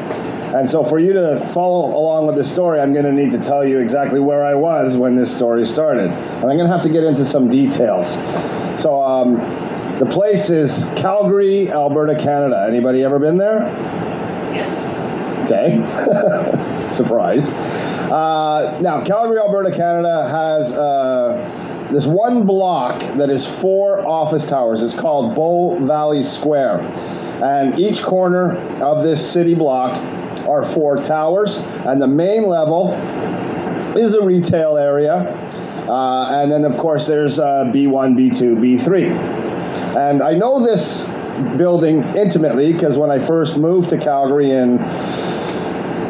[0.57, 3.38] And so for you to follow along with this story, I'm going to need to
[3.38, 6.83] tell you exactly where I was when this story started, and I'm going to have
[6.83, 8.14] to get into some details.
[8.83, 9.03] So.
[9.03, 9.40] Um,
[10.00, 12.64] the place is Calgary, Alberta, Canada.
[12.66, 13.60] Anybody ever been there?
[14.50, 15.44] Yes.
[15.44, 16.90] Okay.
[16.94, 17.46] Surprise.
[17.46, 24.82] Uh, now, Calgary, Alberta, Canada has uh, this one block that is four office towers.
[24.82, 26.80] It's called Bow Valley Square.
[27.44, 29.92] And each corner of this city block
[30.48, 31.58] are four towers.
[31.58, 32.94] And the main level
[33.98, 35.16] is a retail area.
[35.86, 39.39] Uh, and then, of course, there's B1, B2, B3.
[39.96, 41.03] And I know this
[41.57, 44.79] building intimately because when I first moved to Calgary in,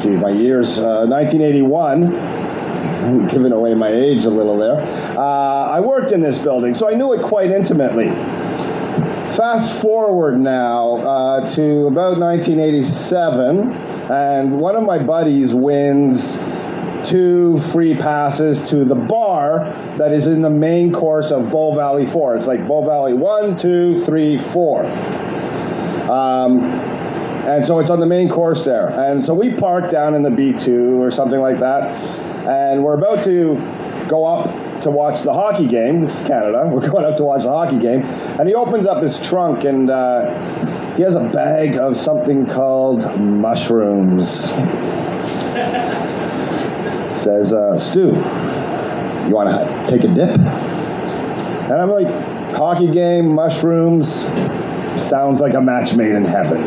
[0.03, 4.81] gee, my years, uh, 1981, I'm giving away my age a little there,
[5.17, 8.09] uh, I worked in this building, so I knew it quite intimately.
[9.37, 13.73] Fast forward now uh, to about 1987,
[14.11, 16.37] and one of my buddies wins
[17.05, 19.65] two free passes to the bar
[19.99, 22.37] that is in the main course of Bow Valley 4.
[22.37, 24.85] It's like Bow Valley 1, 2, 3, 4.
[26.11, 26.65] Um,
[27.51, 28.89] and so it's on the main course there.
[28.89, 31.83] And so we park down in the B2 or something like that.
[32.47, 33.55] And we're about to
[34.09, 36.09] go up to watch the hockey game.
[36.09, 36.69] It's Canada.
[36.73, 38.03] We're going up to watch the hockey game.
[38.03, 43.05] And he opens up his trunk and uh, he has a bag of something called
[43.21, 44.47] mushrooms
[47.21, 50.39] says, uh, Stu, you want to take a dip?
[50.39, 52.09] And I'm like,
[52.53, 54.09] hockey game, mushrooms,
[55.01, 56.59] sounds like a match made in heaven.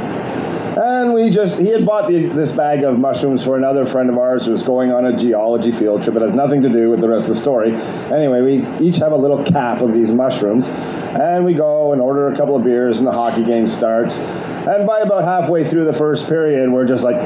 [0.76, 4.18] And we just, he had bought the, this bag of mushrooms for another friend of
[4.18, 6.16] ours who was going on a geology field trip.
[6.16, 7.76] It has nothing to do with the rest of the story.
[7.76, 10.70] Anyway, we each have a little cap of these mushrooms.
[10.70, 14.18] And we go and order a couple of beers, and the hockey game starts.
[14.18, 17.18] And by about halfway through the first period, we're just like,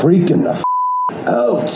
[0.00, 0.64] freaking the f-
[1.26, 1.70] out.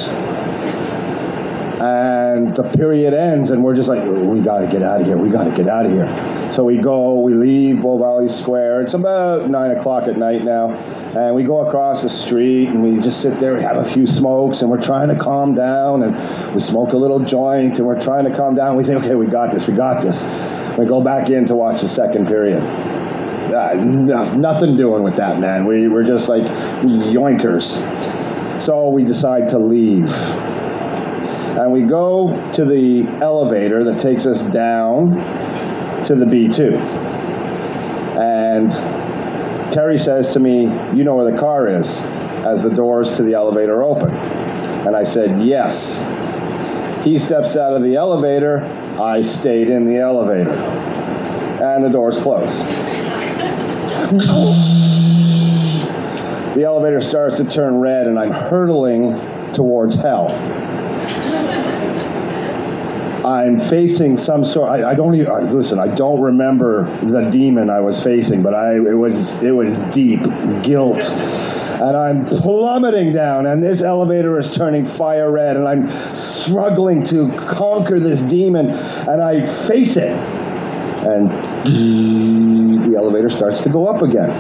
[1.81, 5.17] And the period ends, and we're just like, we gotta get out of here.
[5.17, 6.53] We gotta get out of here.
[6.53, 8.83] So we go, we leave Bow Valley Square.
[8.83, 10.73] It's about nine o'clock at night now,
[11.17, 13.55] and we go across the street, and we just sit there.
[13.55, 16.99] We have a few smokes, and we're trying to calm down, and we smoke a
[16.99, 18.77] little joint, and we're trying to calm down.
[18.77, 19.67] We think, okay, we got this.
[19.67, 20.25] We got this.
[20.77, 22.63] We go back in to watch the second period.
[23.49, 25.65] Uh, no, nothing doing with that, man.
[25.67, 26.43] We, we're just like
[26.83, 27.75] yoinkers.
[28.65, 30.11] So we decide to leave.
[31.59, 35.17] And we go to the elevator that takes us down
[36.05, 36.77] to the B2.
[38.19, 38.71] And
[39.73, 40.63] Terry says to me,
[40.97, 42.01] You know where the car is,
[42.45, 44.11] as the doors to the elevator open.
[44.11, 45.99] And I said, Yes.
[47.05, 48.63] He steps out of the elevator.
[49.01, 50.53] I stayed in the elevator.
[51.61, 52.57] And the doors close.
[56.55, 59.13] the elevator starts to turn red, and I'm hurtling
[59.53, 60.31] towards hell.
[63.25, 64.71] I'm facing some sort.
[64.71, 65.79] I, I don't even I, listen.
[65.79, 70.23] I don't remember the demon I was facing, but I it was it was deep
[70.63, 73.47] guilt, and I'm plummeting down.
[73.47, 79.23] And this elevator is turning fire red, and I'm struggling to conquer this demon, and
[79.23, 80.17] I face it,
[81.07, 81.31] and
[82.91, 84.31] the elevator starts to go up again.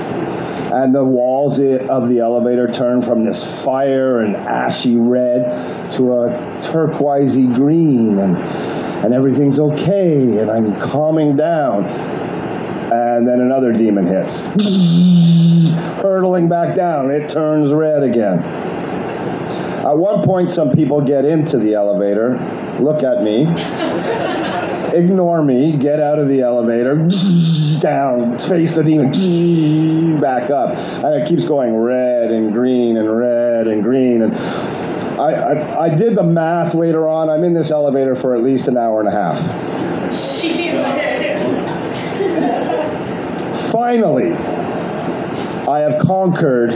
[0.73, 6.61] And the walls of the elevator turn from this fire and ashy red to a
[6.63, 8.37] turquoisey green and
[9.05, 11.85] and everything's okay and I'm calming down.
[12.93, 14.41] And then another demon hits.
[16.03, 18.45] Hurtling back down it turns red again.
[19.81, 22.39] At one point, some people get into the elevator,
[22.81, 23.47] look at me,
[24.95, 26.97] ignore me, get out of the elevator,
[27.81, 29.11] down, face the demon,
[30.21, 30.77] back up.
[31.05, 34.23] And it keeps going red and green and red and green.
[34.23, 37.29] And I, I, I did the math later on.
[37.29, 39.39] I'm in this elevator for at least an hour and a half.
[43.71, 46.73] Finally, I have conquered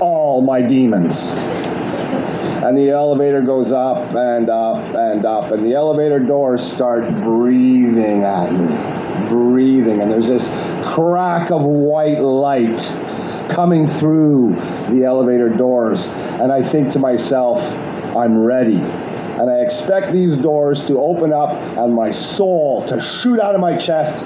[0.00, 1.30] all my demons.
[2.64, 8.24] And the elevator goes up and up and up, and the elevator doors start breathing
[8.24, 9.28] at me.
[9.28, 10.48] Breathing, and there's this
[10.94, 12.80] crack of white light
[13.50, 14.54] coming through
[14.88, 16.06] the elevator doors.
[16.40, 17.60] And I think to myself,
[18.16, 18.78] I'm ready.
[18.78, 23.60] And I expect these doors to open up and my soul to shoot out of
[23.60, 24.24] my chest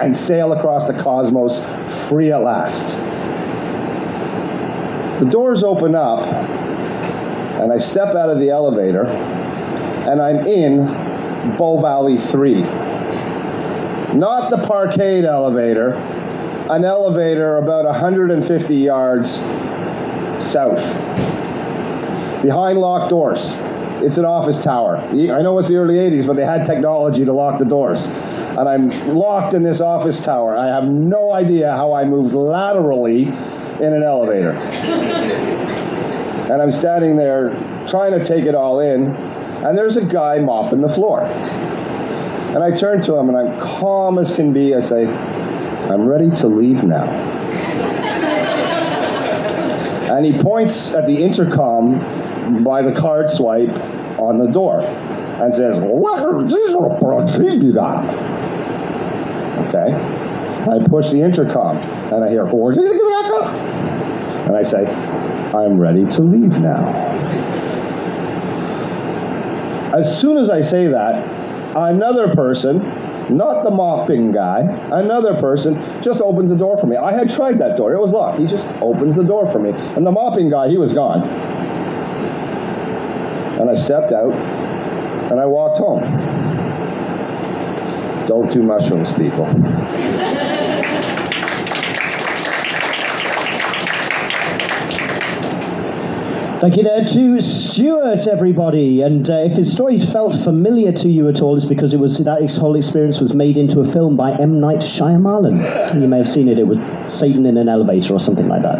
[0.00, 1.58] and sail across the cosmos
[2.08, 2.96] free at last.
[5.18, 6.20] The doors open up,
[7.60, 10.86] and I step out of the elevator, and I'm in
[11.58, 12.62] Bow Valley 3.
[14.14, 15.92] Not the parkade elevator,
[16.70, 19.36] an elevator about 150 yards
[20.44, 20.94] south,
[22.42, 23.52] behind locked doors.
[24.02, 24.96] It's an office tower.
[24.96, 28.06] I know it's the early 80s, but they had technology to lock the doors.
[28.06, 30.56] And I'm locked in this office tower.
[30.56, 34.56] I have no idea how I moved laterally in an elevator.
[36.50, 37.50] and I'm standing there
[37.86, 41.22] trying to take it all in, and there's a guy mopping the floor.
[41.22, 44.74] And I turn to him and I'm calm as can be.
[44.74, 47.04] I say, I'm ready to leave now.
[50.10, 53.70] and he points at the intercom by the card swipe
[54.18, 55.78] on the door and says,
[59.68, 59.94] Okay.
[59.94, 61.76] I push the intercom
[62.12, 62.44] and I hear,
[64.46, 64.84] and I say,
[65.54, 66.86] I'm ready to leave now.
[69.92, 71.26] As soon as I say that,
[71.76, 72.78] another person,
[73.36, 74.60] not the mopping guy,
[74.92, 76.96] another person just opens the door for me.
[76.96, 78.38] I had tried that door, it was locked.
[78.38, 79.70] He just opens the door for me.
[79.70, 81.28] And the mopping guy, he was gone.
[83.60, 84.32] And I stepped out
[85.30, 86.02] and I walked home.
[88.26, 89.46] Don't do mushrooms, people.
[96.60, 99.00] Thank you there to Stuart, everybody.
[99.00, 102.18] And uh, if his story felt familiar to you at all, it's because it was
[102.18, 104.60] that ex- whole experience was made into a film by M.
[104.60, 105.98] Night Shyamalan.
[105.98, 106.58] you may have seen it.
[106.58, 106.76] It was
[107.10, 108.76] Satan in an elevator or something like that.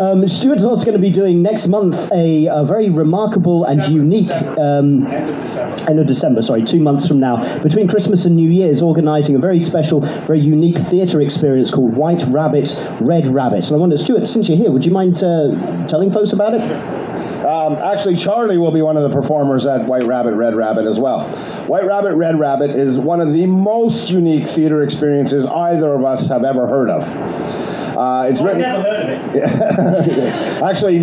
[0.00, 4.32] Um, Stuart's also going to be doing next month a, a very remarkable and unique
[4.58, 6.42] um, end of December.
[6.42, 10.40] Sorry, two months from now, between Christmas and New Year's, organising a very special, very
[10.40, 13.68] unique theatre experience called White Rabbit, Red Rabbit.
[13.68, 17.11] And I wonder, Stuart, since you're here, would you mind uh, telling folks about it?
[17.44, 21.00] Um, actually, Charlie will be one of the performers at White Rabbit, Red Rabbit as
[21.00, 21.28] well.
[21.66, 26.28] White Rabbit, Red Rabbit is one of the most unique theater experiences either of us
[26.28, 27.02] have ever heard of.
[27.02, 28.60] Uh, it's written.
[28.60, 29.42] never heard of it.
[30.62, 31.00] actually,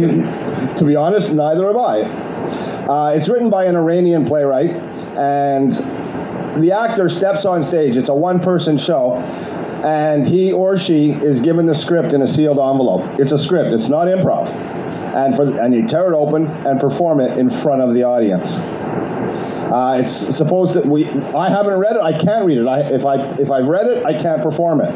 [0.78, 2.02] to be honest, neither have I.
[2.02, 5.74] Uh, it's written by an Iranian playwright, and
[6.64, 7.98] the actor steps on stage.
[7.98, 9.18] It's a one-person show,
[9.84, 13.20] and he or she is given the script in a sealed envelope.
[13.20, 13.74] It's a script.
[13.74, 14.79] It's not improv
[15.16, 18.58] and for and you tear it open and perform it in front of the audience.
[19.72, 21.08] Uh, it's supposed that we.
[21.08, 22.02] I haven't read it.
[22.02, 22.68] I can't read it.
[22.68, 24.94] I, if I if I've read it, I can't perform it.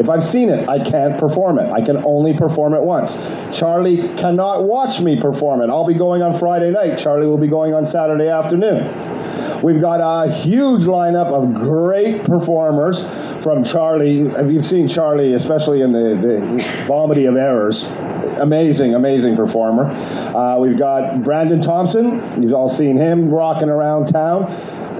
[0.00, 1.70] If I've seen it, I can't perform it.
[1.70, 3.16] I can only perform it once.
[3.56, 5.70] Charlie cannot watch me perform it.
[5.70, 6.98] I'll be going on Friday night.
[6.98, 9.62] Charlie will be going on Saturday afternoon.
[9.62, 13.02] We've got a huge lineup of great performers
[13.42, 14.28] from Charlie.
[14.30, 17.84] Have you seen Charlie, especially in the, the Vomity of Errors?
[18.40, 19.84] Amazing, amazing performer.
[19.84, 22.42] Uh, we've got Brandon Thompson.
[22.42, 24.44] You've all seen him rocking around town.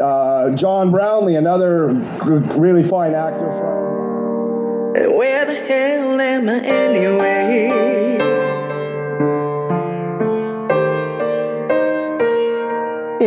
[0.01, 1.89] Uh, John Brownlee, another
[2.57, 3.82] really fine actor
[4.95, 8.43] where the hell am I anyway?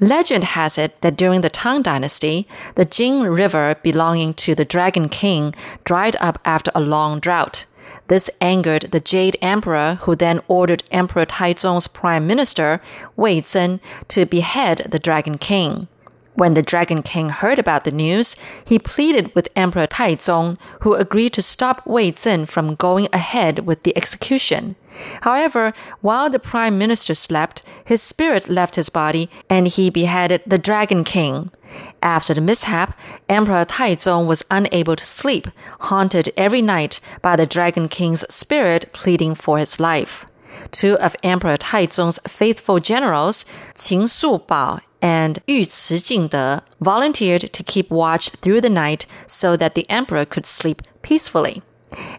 [0.00, 5.08] Legend has it that during the Tang Dynasty, the Jing River belonging to the Dragon
[5.08, 5.54] King
[5.84, 7.64] dried up after a long drought.
[8.08, 12.80] This angered the Jade Emperor, who then ordered Emperor Taizong's prime minister,
[13.16, 15.88] Wei Zheng, to behead the Dragon King.
[16.34, 21.34] When the Dragon King heard about the news, he pleaded with Emperor Taizong, who agreed
[21.34, 24.76] to stop Wei Zheng from going ahead with the execution.
[25.20, 30.58] However, while the prime minister slept, his spirit left his body and he beheaded the
[30.58, 31.50] Dragon King.
[32.02, 35.48] After the mishap, Emperor Taizong was unable to sleep,
[35.80, 40.24] haunted every night by the Dragon King's spirit pleading for his life.
[40.70, 48.30] Two of Emperor Taizong's faithful generals, Qin Shubao and Yu Jingde, volunteered to keep watch
[48.30, 51.62] through the night so that the emperor could sleep peacefully.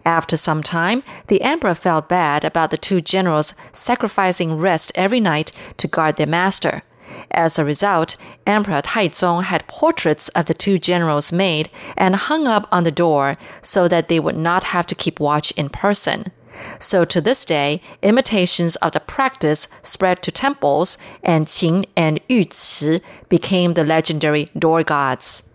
[0.05, 5.51] After some time, the emperor felt bad about the two generals sacrificing rest every night
[5.77, 6.83] to guard their master.
[7.31, 8.15] As a result,
[8.45, 13.35] Emperor Taizong had portraits of the two generals made and hung up on the door
[13.61, 16.25] so that they would not have to keep watch in person.
[16.79, 23.01] So to this day, imitations of the practice spread to temples, and Qin and Yuchi
[23.29, 25.49] became the legendary door gods.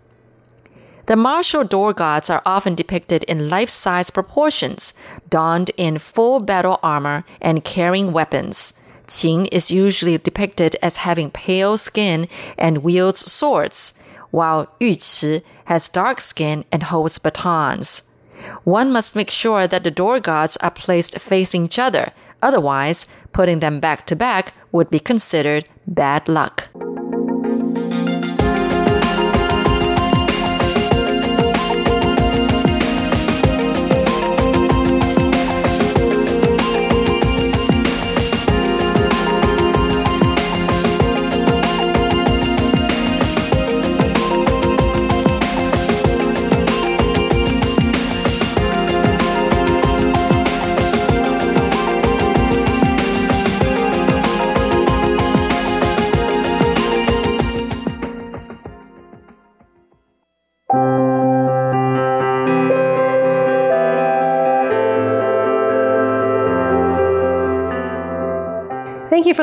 [1.05, 4.93] The martial door gods are often depicted in life size proportions,
[5.27, 8.73] donned in full battle armor and carrying weapons.
[9.07, 12.27] Qin is usually depicted as having pale skin
[12.59, 13.95] and wields swords,
[14.29, 18.03] while Yuchi has dark skin and holds batons.
[18.63, 22.11] One must make sure that the door gods are placed facing each other,
[22.41, 26.69] otherwise, putting them back to back would be considered bad luck.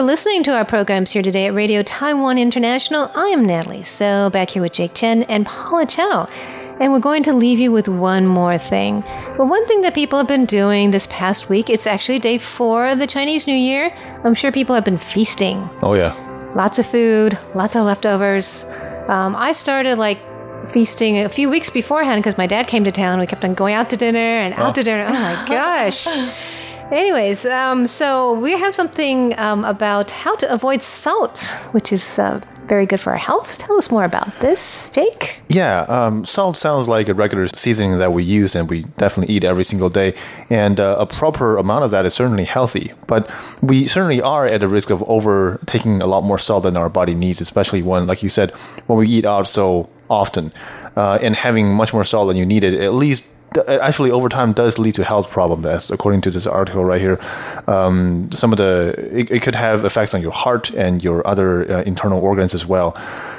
[0.06, 3.10] Listening to our programs here today at Radio Taiwan International.
[3.14, 6.28] I am Natalie So, back here with Jake Chen and Paula Chow.
[6.78, 9.02] And we're going to leave you with one more thing.
[9.38, 12.86] Well, one thing that people have been doing this past week, it's actually day four
[12.86, 13.94] of the Chinese New Year.
[14.24, 15.68] I'm sure people have been feasting.
[15.82, 16.14] Oh, yeah.
[16.54, 18.64] Lots of food, lots of leftovers.
[19.08, 20.18] Um, I started like
[20.68, 23.18] feasting a few weeks beforehand because my dad came to town.
[23.18, 24.72] We kept on going out to dinner and out Oh.
[24.74, 25.06] to dinner.
[25.08, 26.06] Oh my gosh.
[26.92, 31.40] Anyways, um, so we have something um, about how to avoid salt,
[31.72, 33.58] which is uh, very good for our health.
[33.58, 35.40] Tell us more about this, Jake.
[35.48, 39.42] Yeah, um, salt sounds like a regular seasoning that we use and we definitely eat
[39.42, 40.14] every single day.
[40.48, 42.92] And uh, a proper amount of that is certainly healthy.
[43.08, 43.30] But
[43.62, 46.88] we certainly are at the risk of over taking a lot more salt than our
[46.88, 48.52] body needs, especially when, like you said,
[48.86, 50.52] when we eat out so often
[50.96, 53.26] uh, and having much more salt than you needed, at least
[53.68, 57.18] actually over time does lead to health problems according to this article right here.
[57.66, 61.70] Um, some of the it, it could have effects on your heart and your other
[61.70, 62.96] uh, internal organs as well.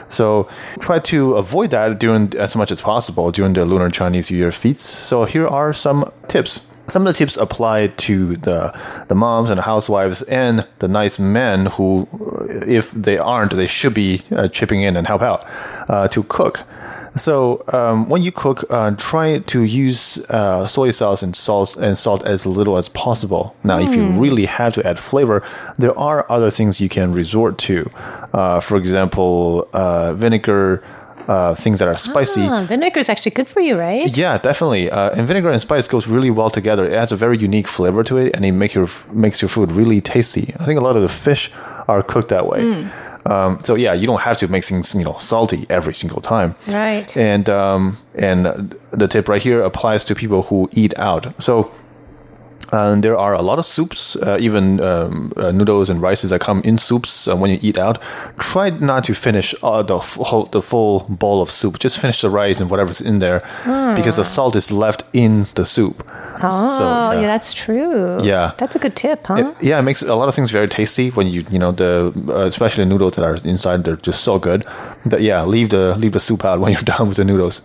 [0.09, 0.47] So
[0.79, 4.51] try to avoid that during as much as possible during the lunar chinese new year
[4.51, 4.85] feasts.
[4.85, 6.73] So here are some tips.
[6.87, 8.77] Some of the tips apply to the
[9.09, 12.07] the moms and the housewives and the nice men who
[12.49, 15.45] if they aren't they should be uh, chipping in and help out
[15.89, 16.63] uh, to cook
[17.19, 21.97] so um, when you cook, uh, try to use uh, soy sauce and salt and
[21.97, 23.55] salt as little as possible.
[23.63, 24.19] Now, if you Mm.
[24.19, 25.41] really have to add flavor,
[25.77, 27.89] there are other things you can resort to.
[28.33, 30.81] Uh, for example, uh, vinegar.
[31.29, 32.45] uh, things that are spicy.
[32.47, 34.15] Ah, vinegar is actually good for you, right?
[34.15, 34.89] Yeah, definitely.
[34.89, 36.85] Uh, and vinegar and spice goes really well together.
[36.85, 39.69] It has a very unique flavor to it, and it make your makes your food
[39.73, 40.53] really tasty.
[40.57, 41.51] I think a lot of the fish
[41.89, 42.61] are cooked that way.
[42.61, 42.87] Mm.
[43.27, 46.55] Um, so yeah, you don't have to make things you know salty every single time.
[46.67, 47.15] Right.
[47.17, 48.45] And um, and
[48.91, 51.33] the tip right here applies to people who eat out.
[51.43, 51.71] So.
[52.71, 56.41] And there are a lot of soups, uh, even um, uh, noodles and rices that
[56.41, 58.01] come in soups uh, when you eat out.
[58.39, 61.79] Try not to finish uh, the full, the full bowl of soup.
[61.79, 63.39] Just finish the rice and whatever's in there,
[63.95, 66.03] because the salt is left in the soup.
[66.43, 67.21] Oh, yeah.
[67.21, 68.21] that's true.
[68.23, 68.51] Yeah.
[68.57, 69.35] That's a good tip, huh?
[69.59, 72.13] It- yeah, it makes a lot of things very tasty when you you know the
[72.29, 74.65] uh, especially noodles that are inside they're just so good.
[75.05, 77.61] But yeah, leave the leave the soup out when you're done with the noodles.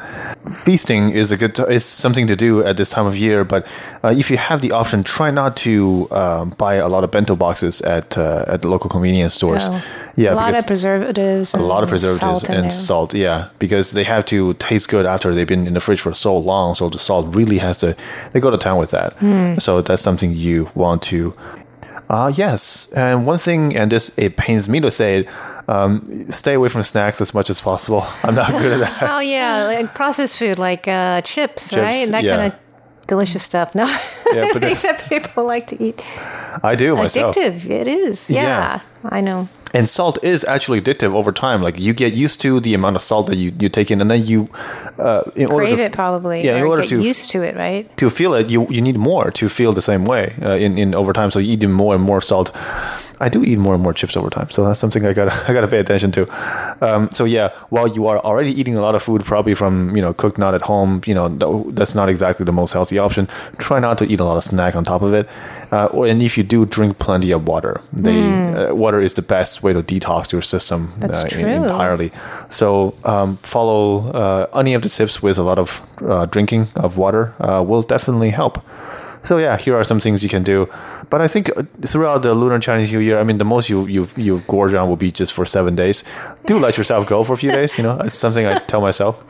[0.65, 3.45] Feasting is a good is something to do at this time of year.
[3.45, 3.67] But
[4.05, 7.35] uh, if you have the option, try not to um, buy a lot of bento
[7.37, 9.65] boxes at uh, at the local convenience stores.
[9.67, 9.81] Oh.
[10.17, 11.55] Yeah, a lot of preservatives.
[11.55, 15.49] a lot of preservatives and salt yeah because they have to taste good after they've
[15.49, 17.95] been in the fridge for so long so the salt really has to
[18.33, 19.59] they go to town with that Hmm.
[19.59, 21.33] so that's something you want to
[22.11, 25.29] uh, yes and one thing and this it pains me to say it
[25.69, 29.21] um, stay away from snacks as much as possible i'm not good at that Oh
[29.21, 32.05] yeah, like processed food, like uh, chips, Chips, right?
[32.05, 32.37] And that yeah.
[32.37, 32.59] kind of
[33.15, 33.69] delicious stuff.
[33.75, 33.87] No,
[34.33, 35.99] Yeah, but- things that people like to eat.
[36.71, 38.31] i do myself Addictive, it is.
[38.31, 38.81] Yeah, Yeah.
[39.19, 39.41] I know.
[39.79, 43.03] and salt is actually addictive over time like you get used to the amount of
[43.11, 44.39] salt that you, you take in and then you
[45.07, 46.39] uh, in order Crave to it probably.
[46.47, 47.85] yeah in or order get to used to it, right?
[48.03, 50.89] to feel it, you you need more to feel the same way uh, in in
[51.01, 51.31] over time.
[51.35, 52.49] So you eat more and more salt.
[53.23, 55.53] I do eat more and more chips over time, so that's something I gotta I
[55.53, 56.23] gotta pay attention to.
[56.85, 60.03] Um, so yeah, while you are already eating a lot of food, probably from you
[60.03, 61.29] know cooked not at home, you know
[61.71, 63.29] that's not exactly the most healthy option.
[63.59, 65.29] Try not to eat a lot of snack on top of it,
[65.71, 67.81] uh, or and if you do, drink plenty of water.
[67.93, 71.47] They uh, water is the best way to detox your system uh, true.
[71.47, 72.11] entirely.
[72.51, 76.99] So um, follow uh, any of the tips with a lot of uh, drinking of
[76.99, 78.65] water uh, will definitely help.
[79.25, 80.69] So yeah, here are some things you can do.
[81.11, 83.87] But I think uh, throughout the Lunar Chinese New Year, I mean, the most you
[83.87, 86.05] you you gorge on will be just for seven days.
[86.47, 87.77] Do let yourself go for a few days.
[87.79, 89.23] You know, it's something I tell myself.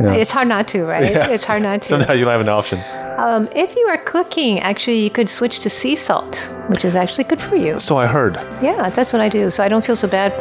[0.00, 0.14] Yeah.
[0.14, 1.10] It's hard not to, right?
[1.12, 1.28] Yeah.
[1.34, 1.88] It's hard not to.
[1.88, 2.80] Sometimes you don't have an option.
[3.18, 7.24] Um, if you are cooking, actually, you could switch to sea salt, which is actually
[7.24, 7.78] good for you.
[7.78, 8.34] So I heard.
[8.62, 9.50] Yeah, that's what I do.
[9.50, 10.32] So I don't feel so bad,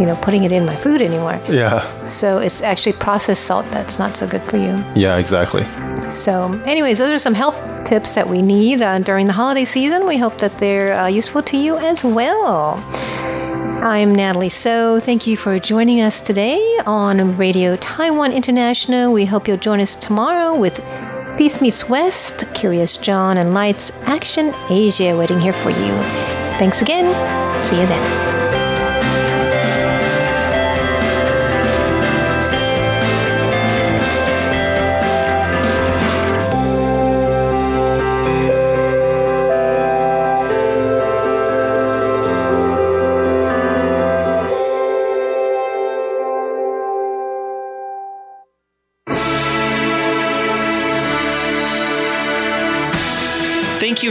[0.00, 1.40] you know, putting it in my food anymore.
[1.48, 1.86] Yeah.
[2.04, 4.74] So it's actually processed salt that's not so good for you.
[4.94, 5.16] Yeah.
[5.18, 5.62] Exactly.
[6.10, 7.54] So, anyways, those are some help
[7.84, 10.06] tips that we need uh, during the holiday season.
[10.06, 12.82] We hope that they're uh, useful to you as well.
[13.82, 15.00] I'm Natalie So.
[15.00, 19.12] Thank you for joining us today on Radio Taiwan International.
[19.12, 20.80] We hope you'll join us tomorrow with
[21.36, 25.92] Peace Meets West, Curious John, and Lights Action Asia waiting here for you.
[26.58, 27.12] Thanks again.
[27.64, 28.35] See you then.